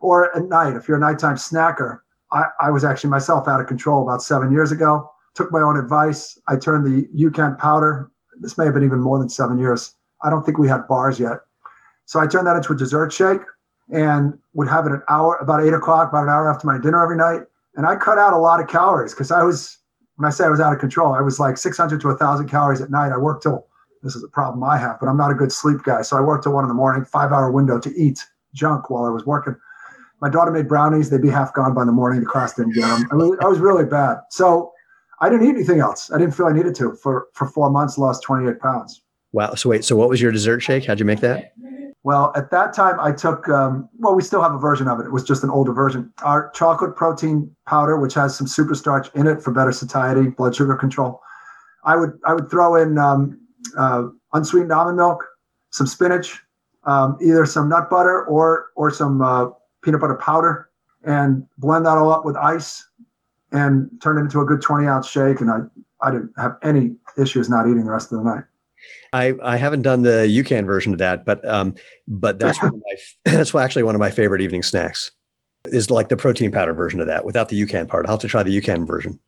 [0.00, 2.00] Or at night, if you're a nighttime snacker,
[2.32, 5.10] I, I was actually myself out of control about seven years ago.
[5.34, 6.38] Took my own advice.
[6.48, 8.10] I turned the UCAN powder.
[8.40, 9.94] This may have been even more than seven years.
[10.22, 11.38] I don't think we had bars yet.
[12.04, 13.40] So I turned that into a dessert shake
[13.90, 17.02] and would have it an hour, about eight o'clock, about an hour after my dinner
[17.02, 17.42] every night.
[17.74, 19.78] And I cut out a lot of calories because I was
[20.16, 22.82] when I say I was out of control, I was like 600 to 1,000 calories
[22.82, 23.12] at night.
[23.12, 23.66] I worked till
[24.02, 26.02] this is a problem I have, but I'm not a good sleep guy.
[26.02, 29.04] So I worked till one in the morning, five hour window to eat junk while
[29.04, 29.56] I was working.
[30.20, 31.10] My daughter made brownies.
[31.10, 32.20] They'd be half gone by the morning.
[32.20, 33.08] The class didn't get them.
[33.10, 34.18] I, mean, I was really bad.
[34.30, 34.72] So
[35.20, 36.10] I didn't eat anything else.
[36.12, 36.94] I didn't feel I needed to.
[36.94, 39.02] For, for four months, lost 28 pounds.
[39.32, 39.54] Wow.
[39.54, 40.84] So wait, so what was your dessert shake?
[40.84, 41.54] How'd you make that?
[42.04, 45.06] Well, at that time, I took, um, well, we still have a version of it.
[45.06, 46.12] It was just an older version.
[46.22, 50.56] Our chocolate protein powder, which has some super starch in it for better satiety, blood
[50.56, 51.20] sugar control.
[51.84, 53.40] I would I would throw in um,
[53.76, 55.24] uh, unsweetened almond milk,
[55.70, 56.40] some spinach,
[56.84, 59.48] um, either some nut butter or or some uh,
[59.82, 60.68] peanut butter powder,
[61.04, 62.86] and blend that all up with ice,
[63.52, 65.40] and turn it into a good 20 ounce shake.
[65.40, 65.58] And I
[66.00, 68.44] I didn't have any issues not eating the rest of the night.
[69.12, 71.74] I, I haven't done the UCAN version of that, but um,
[72.08, 72.96] but that's one of my
[73.32, 75.10] that's actually one of my favorite evening snacks.
[75.66, 78.06] Is like the protein powder version of that without the UCAN part.
[78.06, 79.20] I'll have to try the UCAN version.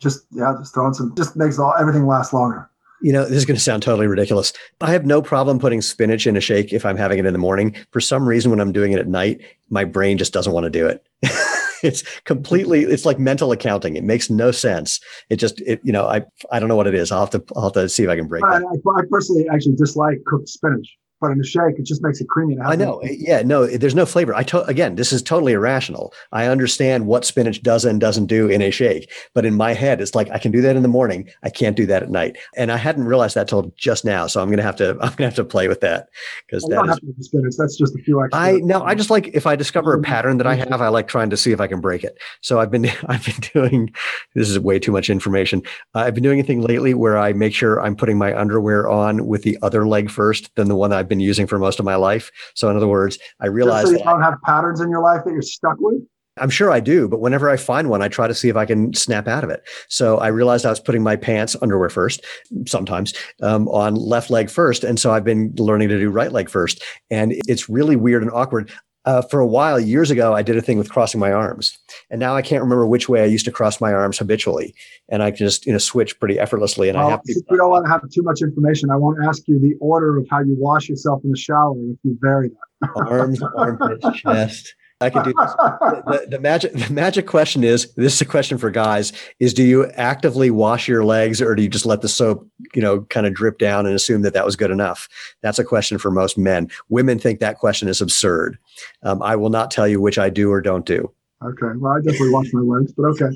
[0.00, 2.68] Just yeah, just throwing some just makes all everything last longer.
[3.02, 4.52] You know, this is going to sound totally ridiculous.
[4.80, 7.38] I have no problem putting spinach in a shake if I'm having it in the
[7.38, 7.76] morning.
[7.90, 10.70] For some reason, when I'm doing it at night, my brain just doesn't want to
[10.70, 11.06] do it.
[11.82, 13.96] it's completely it's like mental accounting.
[13.96, 15.00] It makes no sense.
[15.30, 17.12] It just it you know I I don't know what it is.
[17.12, 18.66] I'll have to I'll have to see if I can break I, that.
[18.66, 22.28] I, I personally actually dislike cooked spinach, but in a shake, it just makes it
[22.28, 22.56] creamy.
[22.62, 23.00] I know.
[23.04, 24.34] Yeah, no, there's no flavor.
[24.34, 26.12] I to- again, this is totally irrational.
[26.32, 30.00] I understand what spinach does and doesn't do in a shake, but in my head,
[30.00, 31.28] it's like I can do that in the morning.
[31.42, 34.26] I can't do that at night, and I hadn't realized that till just now.
[34.26, 36.08] So I'm gonna have to I'm gonna have to play with that
[36.46, 36.90] because that is you that don't is.
[36.90, 37.54] have to use spinach.
[37.58, 38.40] That's just a few extra.
[38.40, 40.04] I no, I just like if I discover a Mhm.
[40.04, 42.18] pattern that I have, I like trying to see if I can break it.
[42.42, 43.92] So I've been I've been doing
[44.34, 45.62] this is way too much information.
[45.94, 48.88] Uh, I've been doing a thing lately where I make sure I'm putting my underwear
[48.88, 51.84] on with the other leg first than the one I've been using for most of
[51.84, 52.30] my life.
[52.54, 55.24] So in other words, I Just realize so you don't have patterns in your life
[55.24, 56.02] that you're stuck with.
[56.38, 58.66] I'm sure I do, but whenever I find one, I try to see if I
[58.66, 59.66] can snap out of it.
[59.88, 62.24] So I realized I was putting my pants underwear first,
[62.66, 66.50] sometimes um, on left leg first, and so I've been learning to do right leg
[66.50, 68.70] first, and it's really weird and awkward.
[69.06, 71.78] Uh, for a while, years ago, I did a thing with crossing my arms,
[72.10, 74.74] and now I can't remember which way I used to cross my arms habitually,
[75.08, 76.88] and I can just you know switch pretty effortlessly.
[76.88, 79.46] And I have people, we don't want to have too much information, I won't ask
[79.46, 82.90] you the order of how you wash yourself in the shower if you vary that
[82.96, 84.74] arms, armpits, chest.
[85.00, 85.54] I can do this.
[85.54, 89.62] the, the magic the magic question is this is a question for guys is do
[89.62, 93.26] you actively wash your legs or do you just let the soap you know kind
[93.26, 95.08] of drip down and assume that that was good enough?
[95.42, 96.70] That's a question for most men.
[96.88, 98.58] Women think that question is absurd.
[99.02, 101.10] Um, i will not tell you which i do or don't do
[101.42, 101.76] okay.
[101.78, 103.30] Well, I definitely wash my legs, but okay.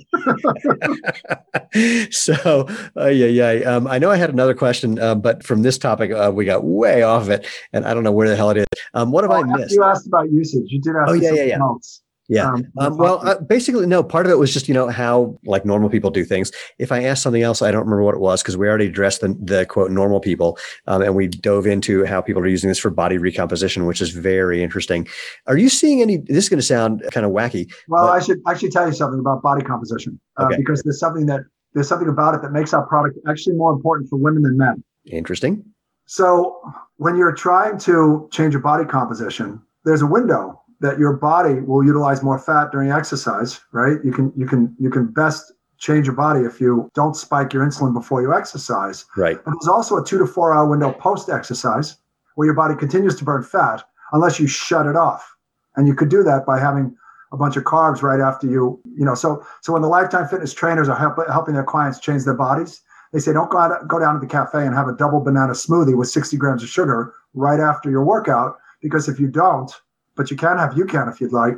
[2.11, 5.79] so uh, yeah yeah um, i know i had another question uh, but from this
[5.79, 8.51] topic uh, we got way off of it and i don't know where the hell
[8.51, 10.65] it is um, what have Oh, i missed You asked about usage.
[10.67, 11.61] You did ask Oh, yeah, yeah, yeah.
[11.61, 12.03] else.
[12.31, 14.03] Yeah Um, Um, well, uh, basically, no.
[14.03, 16.51] Part of it was just you know how like normal people do things.
[16.79, 19.21] If I asked something else, I don't remember what it was because we already addressed
[19.21, 22.79] the, the quote normal people, um, and we dove into how people are using this
[22.79, 25.07] for body recomposition, which is very interesting.
[25.47, 26.19] Are you seeing any?
[26.19, 27.71] This is going to sound kind of wacky.
[27.89, 30.57] Well, But- I should actually tell you something about body composition uh, Okay.
[30.57, 31.41] because there's something that
[31.75, 34.83] there's something about it that makes our product actually more important for women than men.
[35.07, 35.65] Interesting.
[36.07, 36.61] So
[36.97, 41.85] when you're trying to change your body composition, there's a window that your body will
[41.85, 43.99] utilize more fat during exercise, right?
[44.05, 47.65] You can you can you can best change your body if you don't spike your
[47.65, 49.05] insulin before you exercise.
[49.17, 49.43] Right.
[49.45, 51.97] But there's also a two to four hour window post exercise
[52.35, 55.37] where your body continues to burn fat unless you shut it off.
[55.77, 56.97] And you could do that by having
[57.33, 59.15] a bunch of carbs right after you, you know.
[59.15, 62.83] So so when the lifetime fitness trainers are help, helping their clients change their bodies,
[63.13, 65.53] they say don't go out, go down to the cafe and have a double banana
[65.53, 69.73] smoothie with 60 grams of sugar right after your workout because if you don't,
[70.21, 71.55] but you can have you can if you'd like,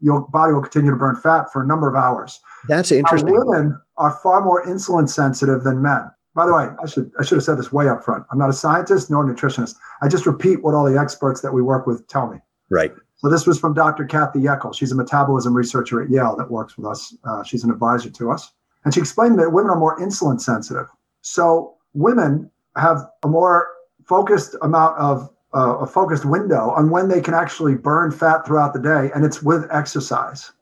[0.00, 2.40] your body will continue to burn fat for a number of hours.
[2.66, 3.32] That's Now, interesting.
[3.32, 6.10] women are far more insulin sensitive than men.
[6.34, 8.24] By the way, I should I should have said this way up front.
[8.32, 9.76] I'm not a scientist nor a nutritionist.
[10.02, 12.38] I just repeat what all the experts that we work with tell me.
[12.70, 12.92] Right.
[13.18, 14.04] So this was from Dr.
[14.04, 14.74] Kathy Yeckel.
[14.74, 17.14] She's a metabolism researcher at Yale that works with us.
[17.22, 18.50] Uh, she's an advisor to us,
[18.84, 20.88] and she explained that women are more insulin sensitive.
[21.20, 23.68] So women have a more
[24.04, 28.72] focused amount of uh, a focused window on when they can actually burn fat throughout
[28.72, 30.52] the day, and it's with exercise.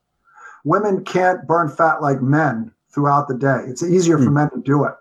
[0.64, 3.64] Women can't burn fat like men throughout the day.
[3.66, 4.34] It's easier for Hmm.
[4.34, 4.94] men to do it.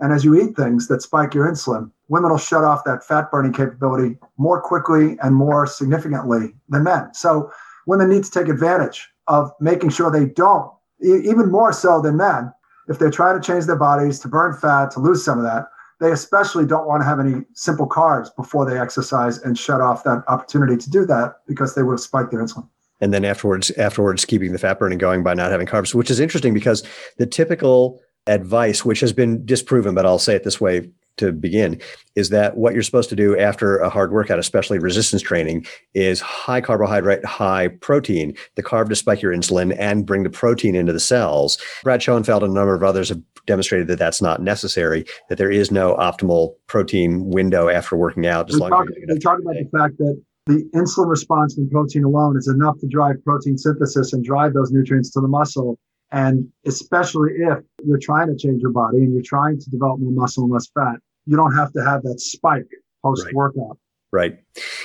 [0.00, 3.30] And as you eat things that spike your insulin, women will shut off that fat
[3.30, 7.08] burning capability more quickly and more significantly than men.
[7.14, 7.50] So
[7.86, 10.70] women need to take advantage of making sure they don't,
[11.02, 12.52] e- even more so than men,
[12.88, 15.66] if they're trying to change their bodies to burn fat, to lose some of that,
[16.00, 20.04] they especially don't want to have any simple carbs before they exercise and shut off
[20.04, 22.68] that opportunity to do that because they would have spiked their insulin.
[23.00, 26.20] and then afterwards afterwards keeping the fat burning going by not having carbs which is
[26.20, 26.82] interesting because
[27.18, 31.80] the typical advice which has been disproven but i'll say it this way to begin
[32.14, 36.20] is that what you're supposed to do after a hard workout especially resistance training is
[36.20, 40.92] high carbohydrate high protein the carb to spike your insulin and bring the protein into
[40.92, 45.04] the cells brad schoenfeld and a number of others have demonstrated that that's not necessary
[45.28, 49.14] that there is no optimal protein window after working out as We long talk, as
[49.14, 52.86] we talk about the fact that the insulin response from protein alone is enough to
[52.86, 55.76] drive protein synthesis and drive those nutrients to the muscle.
[56.12, 60.12] And especially if you're trying to change your body and you're trying to develop more
[60.12, 62.68] muscle and less fat, you don't have to have that spike
[63.04, 63.68] post workout.
[63.68, 63.76] Right.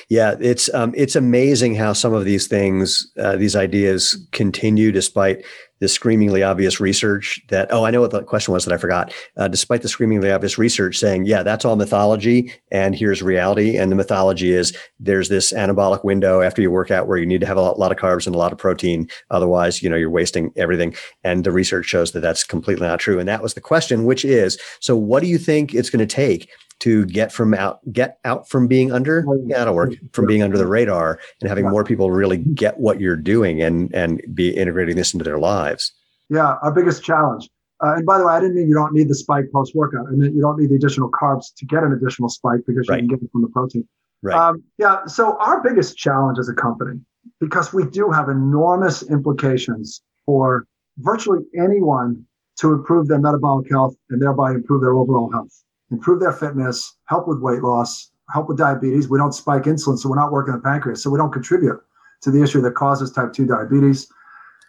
[0.10, 5.46] Yeah, it's um, it's amazing how some of these things, uh, these ideas, continue despite
[5.80, 7.40] the screamingly obvious research.
[7.50, 9.14] That oh, I know what the question was that I forgot.
[9.38, 13.78] Uh, despite the screamingly obvious research saying, yeah, that's all mythology, and here's reality.
[13.78, 17.42] And the mythology is there's this anabolic window after you work out where you need
[17.42, 19.08] to have a lot, lot of carbs and a lot of protein.
[19.30, 20.96] Otherwise, you know, you're wasting everything.
[21.24, 23.19] And the research shows that that's completely not true.
[23.19, 26.15] And that was the question, which is, so what do you think it's going to
[26.15, 26.50] take?
[26.82, 30.58] To get from out get out from being under yeah that'll work from being under
[30.58, 34.96] the radar and having more people really get what you're doing and and be integrating
[34.96, 35.94] this into their lives
[36.29, 37.50] yeah our biggest challenge
[37.84, 40.06] uh, and by the way, I didn't mean you don't need the spike post workout.
[40.08, 42.94] I meant you don't need the additional carbs to get an additional spike because you
[42.94, 43.00] right.
[43.00, 43.88] can get it from the protein.
[44.21, 44.38] Right.
[44.38, 45.06] Um, yeah.
[45.08, 47.00] So our biggest challenge as a company,
[47.40, 50.67] because we do have enormous implications for
[51.00, 52.23] virtually anyone
[52.60, 57.27] to improve their metabolic health and thereby improve their overall health, improve their fitness, help
[57.27, 59.10] with weight loss, help with diabetes.
[59.10, 61.79] We don't spike insulin, so we're not working the pancreas, so we don't contribute
[62.21, 64.08] to the issue that causes type 2 diabetes.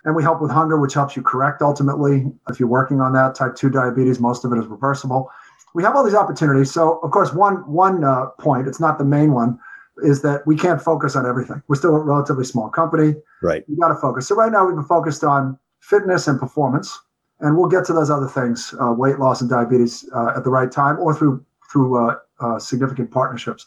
[0.04, 2.26] And we help with hunger, which helps you correct ultimately.
[2.48, 5.30] If you're working on that, type 2 diabetes, most of it is reversible.
[5.74, 6.72] We have all these opportunities.
[6.72, 9.58] So, of course, one, one uh, point, it's not the main one,
[10.02, 11.62] is that we can't focus on everything.
[11.68, 13.14] We're still a relatively small company.
[13.42, 13.64] Right.
[13.68, 14.26] We got to focus.
[14.26, 16.98] So, right now, we've been focused on fitness and performance.
[17.42, 20.50] And we'll get to those other things, uh, weight loss and diabetes, uh, at the
[20.50, 23.66] right time or through through uh, uh, significant partnerships.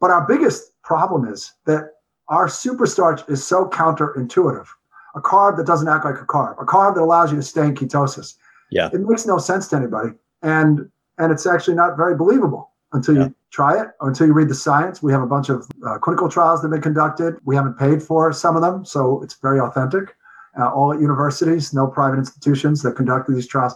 [0.00, 1.90] But our biggest problem is that
[2.28, 4.66] our superstarch is so counterintuitive
[5.14, 7.64] a carb that doesn't act like a carb, a carb that allows you to stay
[7.64, 8.34] in ketosis.
[8.70, 8.90] Yeah.
[8.92, 10.10] It makes no sense to anybody.
[10.42, 13.24] And and it's actually not very believable until yeah.
[13.26, 15.02] you try it or until you read the science.
[15.02, 17.36] We have a bunch of uh, clinical trials that have been conducted.
[17.44, 20.16] We haven't paid for some of them, so it's very authentic.
[20.58, 23.74] Uh, all at universities, no private institutions that conducted these trials.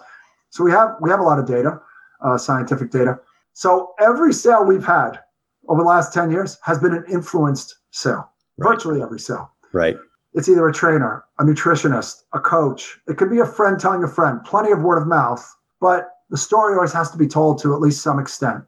[0.51, 1.81] So we have we have a lot of data,
[2.23, 3.19] uh, scientific data.
[3.53, 5.19] So every sale we've had
[5.69, 8.31] over the last 10 years has been an influenced sale.
[8.57, 8.71] Right.
[8.71, 9.51] Virtually every sale.
[9.73, 9.97] Right.
[10.35, 12.99] It's either a trainer, a nutritionist, a coach.
[13.09, 15.45] It could be a friend telling a friend, plenty of word of mouth,
[15.81, 18.63] but the story always has to be told to at least some extent.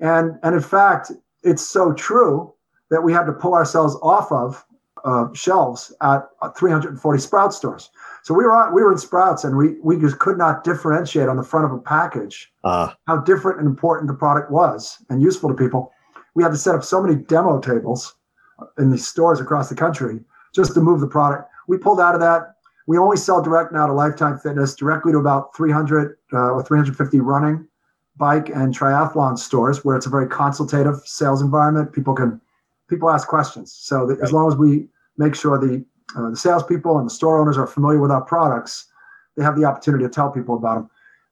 [0.00, 1.12] And, and in fact,
[1.42, 2.52] it's so true
[2.90, 4.64] that we had to pull ourselves off of
[5.06, 6.28] uh, shelves at
[6.58, 7.90] 340 Sprout stores.
[8.24, 11.36] So we were we were in Sprouts, and we we just could not differentiate on
[11.36, 12.92] the front of a package uh.
[13.06, 15.92] how different and important the product was and useful to people.
[16.34, 18.16] We had to set up so many demo tables
[18.78, 20.18] in these stores across the country
[20.52, 21.48] just to move the product.
[21.68, 22.54] We pulled out of that.
[22.88, 27.20] We only sell direct now to Lifetime Fitness, directly to about 300 uh, or 350
[27.20, 27.66] running,
[28.16, 31.92] bike, and triathlon stores, where it's a very consultative sales environment.
[31.92, 32.40] People can
[32.88, 33.72] people ask questions.
[33.72, 34.18] So right.
[34.20, 34.88] as long as we
[35.18, 35.84] make sure the
[36.16, 38.86] uh, the salespeople and the store owners are familiar with our products,
[39.36, 40.90] they have the opportunity to tell people about them.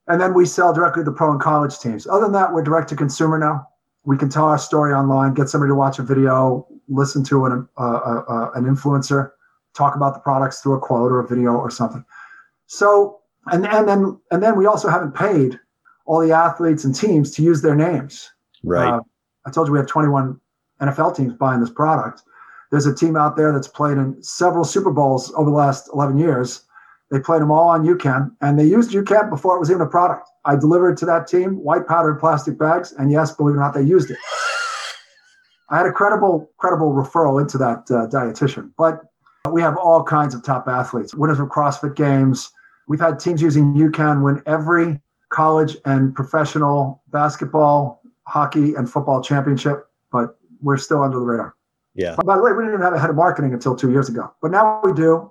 [0.09, 2.07] And then we sell directly to the pro and college teams.
[2.07, 3.67] Other than that, we're direct to consumer now.
[4.05, 7.69] We can tell our story online, get somebody to watch a video, listen to an,
[7.79, 9.31] uh, uh, uh, an influencer
[9.75, 12.05] talk about the products through a quote or a video or something.
[12.67, 15.59] So, and, and then, and then we also haven't paid
[16.05, 18.31] all the athletes and teams to use their names.
[18.63, 18.93] Right.
[18.93, 19.01] Uh,
[19.47, 20.39] I told you we have 21
[20.83, 22.23] NFL teams buying this product.
[22.75, 26.19] There's a team out there that's played in several Super Bowls over the last 11
[26.19, 26.65] years.
[27.09, 29.87] They played them all on UCAN, and they used UCAN before it was even a
[29.87, 30.29] product.
[30.45, 33.75] I delivered to that team white powdered plastic bags, and yes, believe it or not,
[33.75, 34.19] they used it.
[35.71, 38.73] I had a credible, credible referral into that uh, dietitian.
[38.77, 39.03] But
[39.53, 42.51] we have all kinds of top athletes, winners of CrossFit Games.
[42.89, 49.89] We've had teams using UCAN win every college and professional basketball, hockey, and football championship,
[50.11, 51.55] but we're still under the radar.
[51.95, 52.17] Yeah.
[52.25, 54.33] By the way, we didn't even have a head of marketing until two years ago,
[54.43, 55.31] but now we do.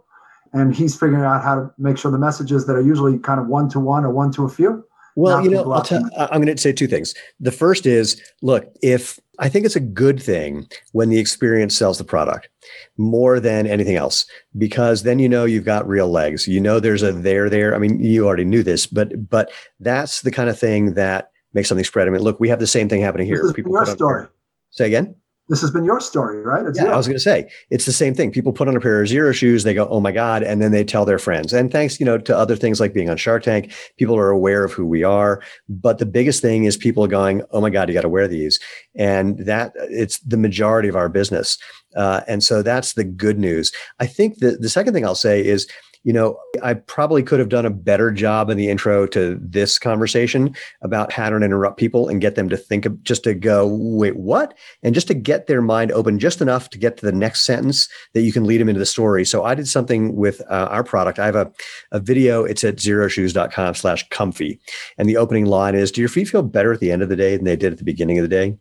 [0.53, 3.47] And he's figuring out how to make sure the messages that are usually kind of
[3.47, 4.85] one to one or one to a few.
[5.15, 7.13] Well, you know, t- I'm going to say two things.
[7.39, 11.99] The first is look, if I think it's a good thing when the experience sells
[11.99, 12.49] the product
[12.97, 14.25] more than anything else,
[14.57, 16.47] because then you know you've got real legs.
[16.47, 17.75] You know there's a there there.
[17.75, 21.69] I mean, you already knew this, but but that's the kind of thing that makes
[21.69, 22.07] something spread.
[22.07, 23.37] I mean, look, we have the same thing happening here.
[23.37, 24.27] This is People your story.
[24.71, 25.15] Say again
[25.49, 26.65] this has been your story, right?
[26.65, 28.31] It's yeah, I was going to say it's the same thing.
[28.31, 30.71] People put on a pair of Xero Shoes, they go, "Oh my god," and then
[30.71, 31.51] they tell their friends.
[31.51, 34.63] And thanks, you know, to other things like being on Shark Tank, people are aware
[34.63, 35.41] of who we are.
[35.67, 38.27] But the biggest thing is people are going, "Oh my god, you got to wear
[38.27, 38.59] these,"
[38.95, 41.57] and that it's the majority of our business.
[41.95, 43.71] Uh, and so that's the good news.
[43.99, 45.67] I think the the second thing I'll say is
[46.03, 49.79] you know, I probably could have done a better job in the intro to this
[49.79, 53.67] conversation about how to interrupt people and get them to think of just to go,
[53.67, 54.53] wait, what?
[54.83, 57.87] And just to get their mind open just enough to get to the next sentence
[58.13, 59.23] that you can lead them into the story.
[59.23, 61.19] So I did something with uh, our product.
[61.19, 61.51] I have a,
[61.91, 62.43] a video.
[62.43, 64.59] It's at xeroshoes.com slash comfy.
[64.97, 67.15] And the opening line is, do your feet feel better at the end of the
[67.15, 68.57] day than they did at the beginning of the day?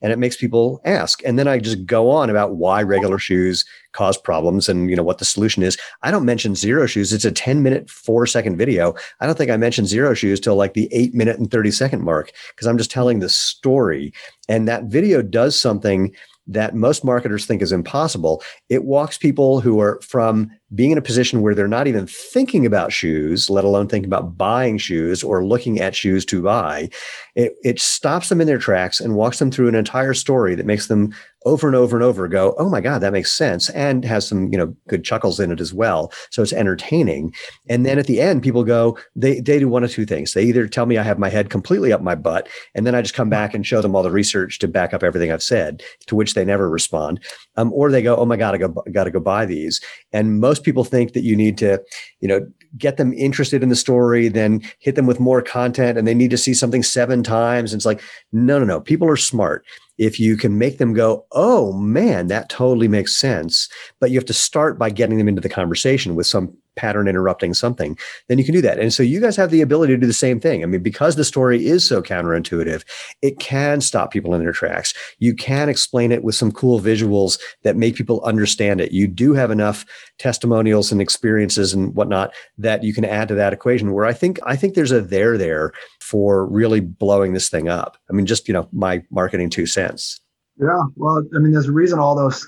[0.00, 1.22] And it makes people ask.
[1.24, 5.02] And then i just go on about why regular shoes cause problems and you know
[5.02, 5.78] what the solution is.
[6.02, 7.12] I don't mention Xero Shoes.
[7.12, 8.94] It's a 10 minute 4 second video.
[9.20, 12.02] I don't think i mentioned Xero Shoes till like the 8 minute and 30 second
[12.02, 14.12] mark because i'm just telling the story.
[14.48, 16.14] And that video does something
[16.46, 18.42] that most marketers think is impossible.
[18.68, 22.66] It walks people who are from being in a position where they're not even thinking
[22.66, 26.88] about shoes, let alone thinking about buying shoes or looking at shoes to buy,
[27.34, 30.66] it, it stops them in their tracks and walks them through an entire story that
[30.66, 31.12] makes them
[31.44, 33.68] over and over and over go, oh my God, that makes sense.
[33.70, 36.12] And has some, you know, good chuckles in it as well.
[36.30, 37.34] So it's entertaining.
[37.68, 40.32] And then at the end, people go, they, they do one of two things.
[40.32, 43.02] They either tell me I have my head completely up my butt, and then I
[43.02, 43.30] just come mm-hmm.
[43.30, 46.34] back and show them all the research to back up everything I've said, to which
[46.34, 47.20] they never respond.
[47.56, 49.80] Um, or they go, oh my God, I go, got to go buy these.
[50.12, 51.82] And most people think that you need to,
[52.20, 52.40] you know,
[52.76, 56.30] get them interested in the story, then hit them with more content and they need
[56.30, 57.72] to see something seven times.
[57.72, 58.02] And it's like,
[58.32, 58.80] no, no, no.
[58.80, 59.64] People are smart
[59.98, 63.68] if you can make them go, oh man, that totally makes sense.
[64.00, 67.54] But you have to start by getting them into the conversation with some pattern interrupting
[67.54, 67.96] something,
[68.28, 68.78] then you can do that.
[68.78, 70.62] And so you guys have the ability to do the same thing.
[70.62, 72.84] I mean, because the story is so counterintuitive,
[73.22, 74.94] it can stop people in their tracks.
[75.18, 78.92] You can explain it with some cool visuals that make people understand it.
[78.92, 79.84] You do have enough
[80.18, 84.38] testimonials and experiences and whatnot that you can add to that equation where I think
[84.44, 87.96] I think there's a there there for really blowing this thing up.
[88.10, 90.20] I mean, just you know, my marketing two cents.
[90.58, 92.46] Yeah, well, I mean, there's a reason all those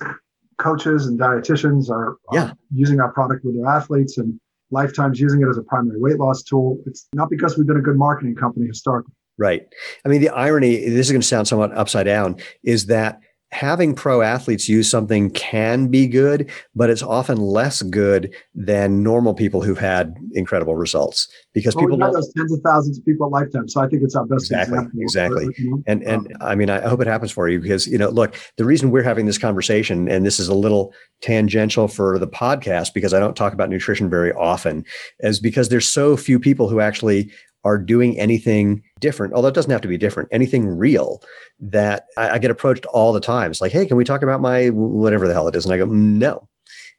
[0.59, 2.53] coaches and dietitians are, yeah.
[2.73, 4.39] using our product with their athletes and
[4.71, 6.79] lifetimes using it as a primary weight loss tool.
[6.87, 9.13] It's not because we've been a good marketing company historically.
[9.39, 9.67] Right.
[10.05, 13.21] I mean, the irony, this is going to sound somewhat upside down, is that
[13.53, 19.35] having pro athletes use something can be good, but it's often less good than normal
[19.35, 23.27] people who've had incredible results because well, people have those tens of thousands of people
[23.27, 23.69] at lifetime.
[23.69, 25.39] So I think it's our best exactly, example.
[25.39, 25.83] Exactly.
[25.87, 28.35] And and um, I mean, I hope it happens for you because you know, look,
[28.57, 30.93] the reason we're having this conversation, and this is a little
[31.23, 34.85] tangential for the podcast because I don't talk about nutrition very often,
[35.21, 37.31] is because there's so few people who actually
[37.67, 41.21] are doing anything different, although it doesn't have to be different, anything real
[41.61, 43.51] that I, I, get approached all the time.
[43.51, 45.65] It's like, hey, can we talk about my whatever the hell it is?
[45.65, 46.49] And I go, no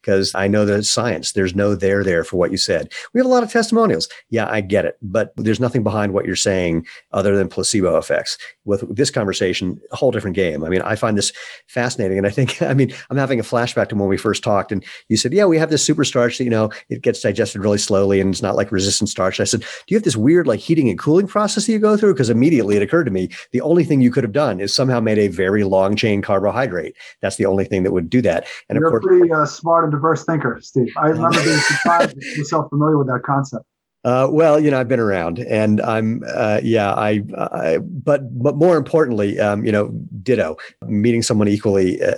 [0.07, 1.33] because I know that it's science.
[1.33, 2.93] There's no there there for what you said.
[3.13, 4.07] We have a lot of testimonials.
[4.29, 8.37] Yeah, I get it, but there's nothing behind what you're saying other than placebo effects.
[8.63, 10.63] With this conversation, a whole different game.
[10.63, 11.33] I mean, I find this
[11.67, 14.71] fascinating, and I think, I mean, I'm having a flashback to when we first talked,
[14.71, 17.77] and you said, yeah, we have this superstarch that you know it gets digested really
[17.77, 19.41] slowly, and it's not like resistant starch.
[19.41, 21.97] I said, do you have this weird like heating and cooling process that you go
[21.97, 22.13] through?
[22.13, 25.01] Because immediately it occurred to me the only thing you could have done is somehow
[25.01, 26.95] made a very long chain carbohydrate.
[27.21, 28.47] That's the only thing that would do that.
[28.69, 30.93] And You're of course, pretty uh, smart and diverse thinker, Steve.
[30.97, 33.65] I remember being surprised myself familiar with that concept.
[34.03, 38.55] Uh, well, you know, I've been around, and I'm, uh, yeah, I, I, but, but
[38.55, 39.89] more importantly, um, you know,
[40.23, 40.55] ditto.
[40.85, 42.13] Meeting someone equally uh,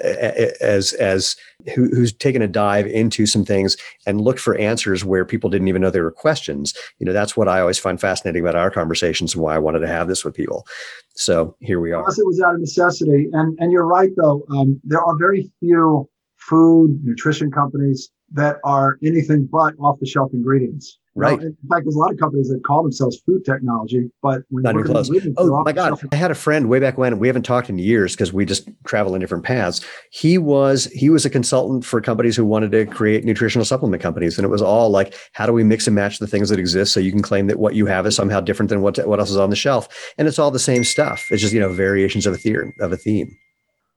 [0.62, 1.36] as as
[1.74, 3.76] who, who's taken a dive into some things
[4.06, 6.76] and looked for answers where people didn't even know there were questions.
[7.00, 9.80] You know, that's what I always find fascinating about our conversations and why I wanted
[9.80, 10.68] to have this with people.
[11.16, 12.04] So here we are.
[12.04, 14.44] Plus, it was out of necessity, and and you're right though.
[14.52, 16.09] Um, there are very few
[16.50, 20.98] food, nutrition companies that are anything but off the shelf ingredients.
[21.16, 21.42] Right.
[21.42, 24.76] in fact, there's a lot of companies that call themselves food technology, but when not
[24.76, 25.12] even close.
[25.38, 26.00] Oh my God!
[26.14, 27.20] I had a friend way back when.
[27.20, 29.86] We haven't talked in years because we just travel in different paths.
[30.12, 34.38] He was he was a consultant for companies who wanted to create nutritional supplement companies,
[34.38, 36.94] and it was all like, how do we mix and match the things that exist
[36.94, 39.32] so you can claim that what you have is somehow different than what what else
[39.32, 41.26] is on the shelf, and it's all the same stuff.
[41.32, 43.36] It's just you know variations of a theme of a theme.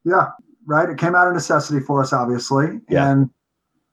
[0.04, 0.26] Yeah,
[0.66, 0.88] right?
[0.88, 2.80] It came out of necessity for us, obviously.
[2.88, 3.10] Yeah.
[3.10, 3.30] And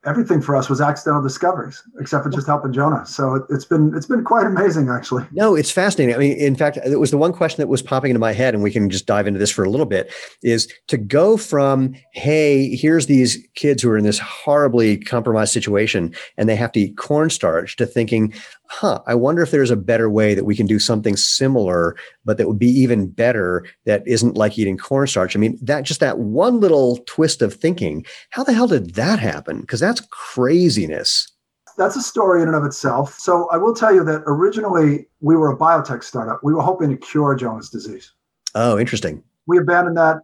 [0.06, 3.04] everything for us was accidental discoveries, except for just helping Jonah.
[3.04, 5.26] So it, has been it's been quite amazing, actually.
[5.32, 6.14] No, it's fascinating.
[6.14, 8.54] I mean, in fact, it was the one question that was popping into my head,
[8.54, 10.12] and we can just dive into this for a little bit.
[10.42, 16.14] Is to go from hey, here's these kids who are in this horribly compromised situation,
[16.36, 18.32] and they have to eat cornstarch, to thinking,
[18.70, 22.38] huh, I wonder if there's a better way that we can do something similar, but
[22.38, 25.34] that would be even better that isn't like eating cornstarch.
[25.34, 29.18] I mean, that just that one little twist of thinking, how the hell did that
[29.18, 29.60] happen?
[29.60, 31.30] Because that's craziness.
[31.76, 33.18] That's a story in and of itself.
[33.18, 36.40] So I will tell you that originally we were a biotech startup.
[36.44, 38.12] We were hoping to cure Jonah's disease.
[38.54, 39.22] Oh, interesting.
[39.46, 40.18] We abandoned that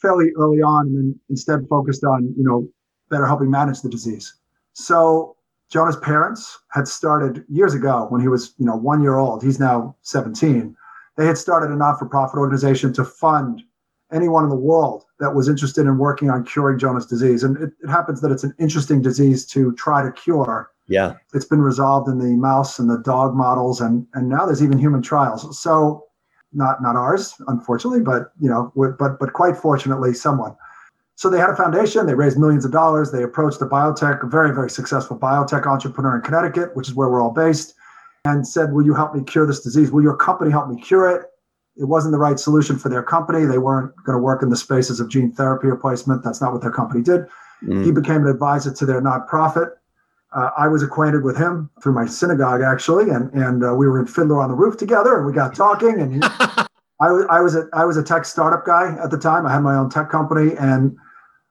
[0.00, 2.66] fairly early on and then instead focused on, you know,
[3.10, 4.34] better helping manage the disease.
[4.72, 5.36] So
[5.70, 9.42] Jonah's parents had started years ago when he was, you know, one year old.
[9.42, 10.76] He's now 17.
[11.16, 13.62] They had started a not-for-profit organization to fund
[14.12, 17.44] anyone in the world that was interested in working on curing Jonah's disease.
[17.44, 20.70] And it, it happens that it's an interesting disease to try to cure.
[20.88, 21.14] Yeah.
[21.32, 24.76] It's been resolved in the mouse and the dog models, and and now there's even
[24.76, 25.56] human trials.
[25.62, 26.04] So
[26.52, 30.56] not not ours, unfortunately, but you know, but but quite fortunately, someone.
[31.20, 33.12] So they had a foundation, they raised millions of dollars.
[33.12, 37.10] They approached a biotech, a very, very successful biotech entrepreneur in Connecticut, which is where
[37.10, 37.74] we're all based,
[38.24, 39.90] and said, Will you help me cure this disease?
[39.90, 41.26] Will your company help me cure it?
[41.76, 43.44] It wasn't the right solution for their company.
[43.44, 46.24] They weren't going to work in the spaces of gene therapy replacement.
[46.24, 47.26] That's not what their company did.
[47.62, 47.84] Mm.
[47.84, 49.72] He became an advisor to their nonprofit.
[50.32, 54.00] uh, I was acquainted with him through my synagogue, actually, and and uh, we were
[54.00, 56.00] in Fiddler on the Roof together, and we got talking.
[56.00, 56.20] And he,
[57.02, 59.44] I was I was a I was a tech startup guy at the time.
[59.44, 60.96] I had my own tech company, and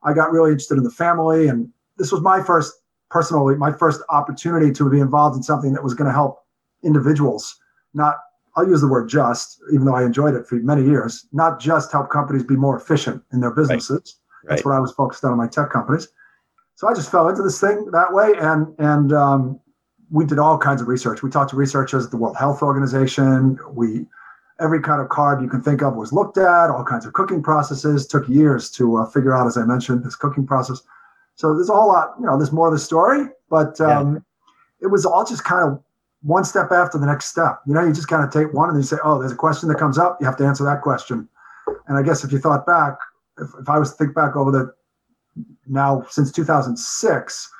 [0.03, 1.47] I got really interested in the family.
[1.47, 2.73] And this was my first
[3.09, 6.43] personally my first opportunity to be involved in something that was going to help
[6.83, 7.59] individuals,
[7.93, 8.17] not
[8.55, 11.91] I'll use the word just, even though I enjoyed it for many years, not just
[11.91, 14.19] help companies be more efficient in their businesses.
[14.43, 14.49] Right.
[14.49, 14.71] That's right.
[14.71, 16.07] what I was focused on in my tech companies.
[16.75, 19.59] So I just fell into this thing that way, and and um,
[20.09, 21.21] we did all kinds of research.
[21.21, 23.59] We talked to researchers at the World Health Organization.
[23.71, 24.05] We
[24.59, 26.69] every kind of carb you can think of was looked at.
[26.69, 30.15] All kinds of cooking processes took years to uh, figure out, as I mentioned, this
[30.15, 30.81] cooking process.
[31.35, 32.15] So there's a whole lot.
[32.19, 34.19] You know, there's more of the story, but um, yeah.
[34.81, 35.81] it was all just kind of
[36.21, 37.61] one step after the next step.
[37.65, 39.35] You know, you just kind of take one and then you say, oh, there's a
[39.35, 40.17] question that comes up.
[40.19, 41.29] You have to answer that question.
[41.87, 42.97] And I guess if you thought back,
[43.37, 44.73] if, if I was to think back over the
[45.67, 47.51] now since 2006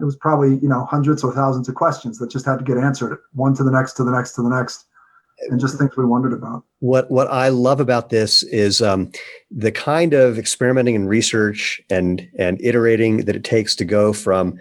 [0.00, 2.78] it was probably you know hundreds or thousands of questions that just had to get
[2.78, 4.86] answered one to the next to the next to the next
[5.48, 9.10] and just things we wondered about what what i love about this is um,
[9.50, 14.58] the kind of experimenting and research and and iterating that it takes to go from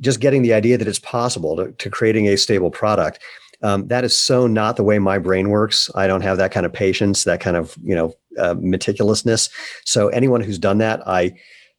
[0.00, 3.20] just getting the idea that it's possible to, to creating a stable product
[3.62, 6.66] um, that is so not the way my brain works i don't have that kind
[6.66, 9.50] of patience that kind of you know uh, meticulousness
[9.84, 11.32] so anyone who's done that i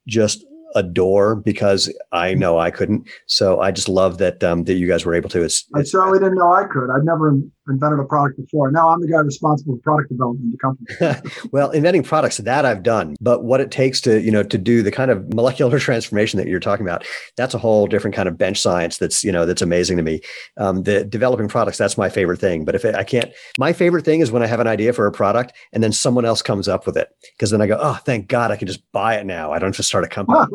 [0.08, 0.44] just
[0.76, 3.08] adore because I know I couldn't.
[3.28, 5.44] So I just love that um, that you guys were able to.
[5.44, 6.90] It's, I certainly didn't know I could.
[6.90, 8.72] I'd never invented a product before.
[8.72, 11.32] Now I'm the guy responsible for product development in the company.
[11.52, 14.84] well, inventing products that I've done, but what it takes to you know to do
[14.84, 17.06] the kind of molecular transformation that you're talking about,
[17.38, 18.98] that's a whole different kind of bench science.
[18.98, 20.22] That's you know that's amazing to me.
[20.58, 22.66] Um, the developing products, that's my favorite thing.
[22.66, 25.08] But if it, I can't, my favorite thing is when I have an idea for
[25.08, 28.00] a product and then someone else comes up with it because then I go, oh,
[28.06, 29.52] thank God, I can just buy it now.
[29.52, 30.40] I don't have to start a company.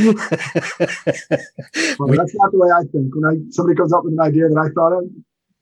[0.00, 0.14] well,
[2.08, 3.14] that's not the way I think.
[3.14, 5.04] When I somebody comes up with an idea that I thought of,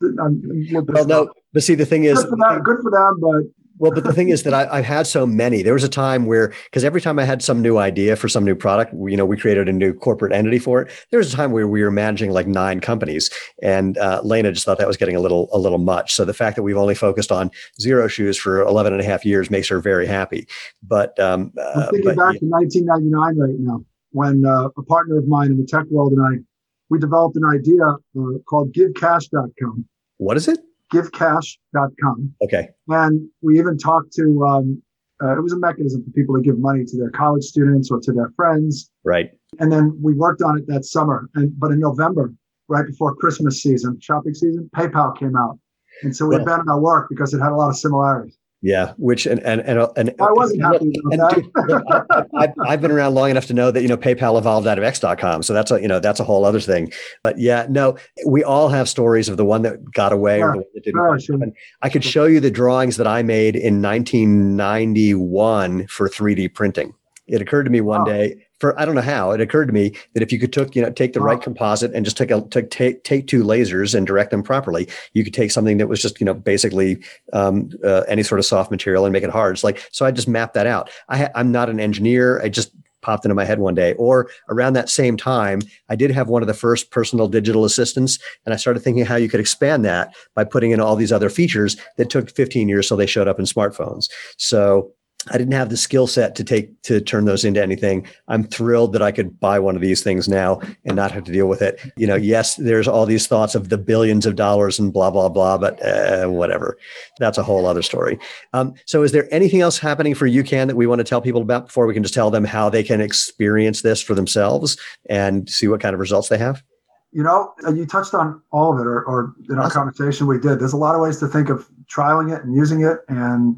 [0.00, 3.42] well, no, but see, the thing is, good for them, good for them but
[3.78, 5.62] well, but the thing is that I, have had so many.
[5.62, 8.44] There was a time where, because every time I had some new idea for some
[8.44, 10.90] new product, you know, we created a new corporate entity for it.
[11.10, 13.30] There was a time where we were managing like nine companies,
[13.62, 16.14] and uh, Lena just thought that was getting a little a little much.
[16.14, 19.24] So the fact that we've only focused on Xero Shoes for 11 and a half
[19.24, 20.48] years makes her very happy.
[20.82, 25.28] But um, I'm thinking but, back to 1999 right now, when uh, a partner of
[25.28, 26.42] mine in the tech world and I,
[26.90, 29.84] we developed an idea uh, called GiveCash.com.
[30.18, 30.58] What is it?
[30.92, 32.34] givecash.com.
[32.42, 32.68] Okay.
[32.88, 34.82] And we even talked to, um,
[35.22, 38.00] uh, it was a mechanism for people to give money to their college students or
[38.00, 38.90] to their friends.
[39.04, 39.30] Right.
[39.58, 41.28] And then we worked on it that summer.
[41.34, 42.32] And but in November,
[42.68, 45.58] right before Christmas season, shopping season, PayPal came out.
[46.02, 48.37] And so we well, abandoned our work because it had a lot of similarities.
[48.60, 52.54] Yeah, which and and and, uh, and I wasn't happy about and, that.
[52.66, 54.84] I, have been around long enough to know that you know PayPal evolved out of
[54.84, 56.92] X.com, so that's a you know that's a whole other thing.
[57.22, 57.96] But yeah, no,
[58.26, 61.00] we all have stories of the one that got away or the one that didn't.
[61.00, 61.38] Oh, sure.
[61.82, 66.94] I could show you the drawings that I made in 1991 for 3D printing.
[67.28, 68.06] It occurred to me one wow.
[68.06, 70.74] day for I don't know how it occurred to me that if you could took
[70.74, 71.26] you know take the wow.
[71.26, 74.88] right composite and just take a take, take take two lasers and direct them properly,
[75.12, 77.02] you could take something that was just you know basically
[77.32, 79.54] um, uh, any sort of soft material and make it hard.
[79.54, 80.90] It's like so I just mapped that out.
[81.08, 82.40] I ha- I'm not an engineer.
[82.40, 83.94] I just popped into my head one day.
[83.94, 88.18] Or around that same time, I did have one of the first personal digital assistants,
[88.44, 91.30] and I started thinking how you could expand that by putting in all these other
[91.30, 94.10] features that took 15 years so they showed up in smartphones.
[94.36, 94.92] So
[95.30, 98.06] I didn't have the skill set to take to turn those into anything.
[98.28, 101.32] I'm thrilled that I could buy one of these things now and not have to
[101.32, 101.80] deal with it.
[101.96, 105.28] You know, yes, there's all these thoughts of the billions of dollars and blah blah
[105.28, 106.78] blah, but uh, whatever.
[107.18, 108.18] That's a whole other story.
[108.52, 111.42] Um, so, is there anything else happening for UCAN that we want to tell people
[111.42, 114.76] about before we can just tell them how they can experience this for themselves
[115.08, 116.62] and see what kind of results they have?
[117.10, 119.84] You know, you touched on all of it, or, or in our awesome.
[119.84, 120.60] conversation we did.
[120.60, 123.56] There's a lot of ways to think of trialing it and using it, and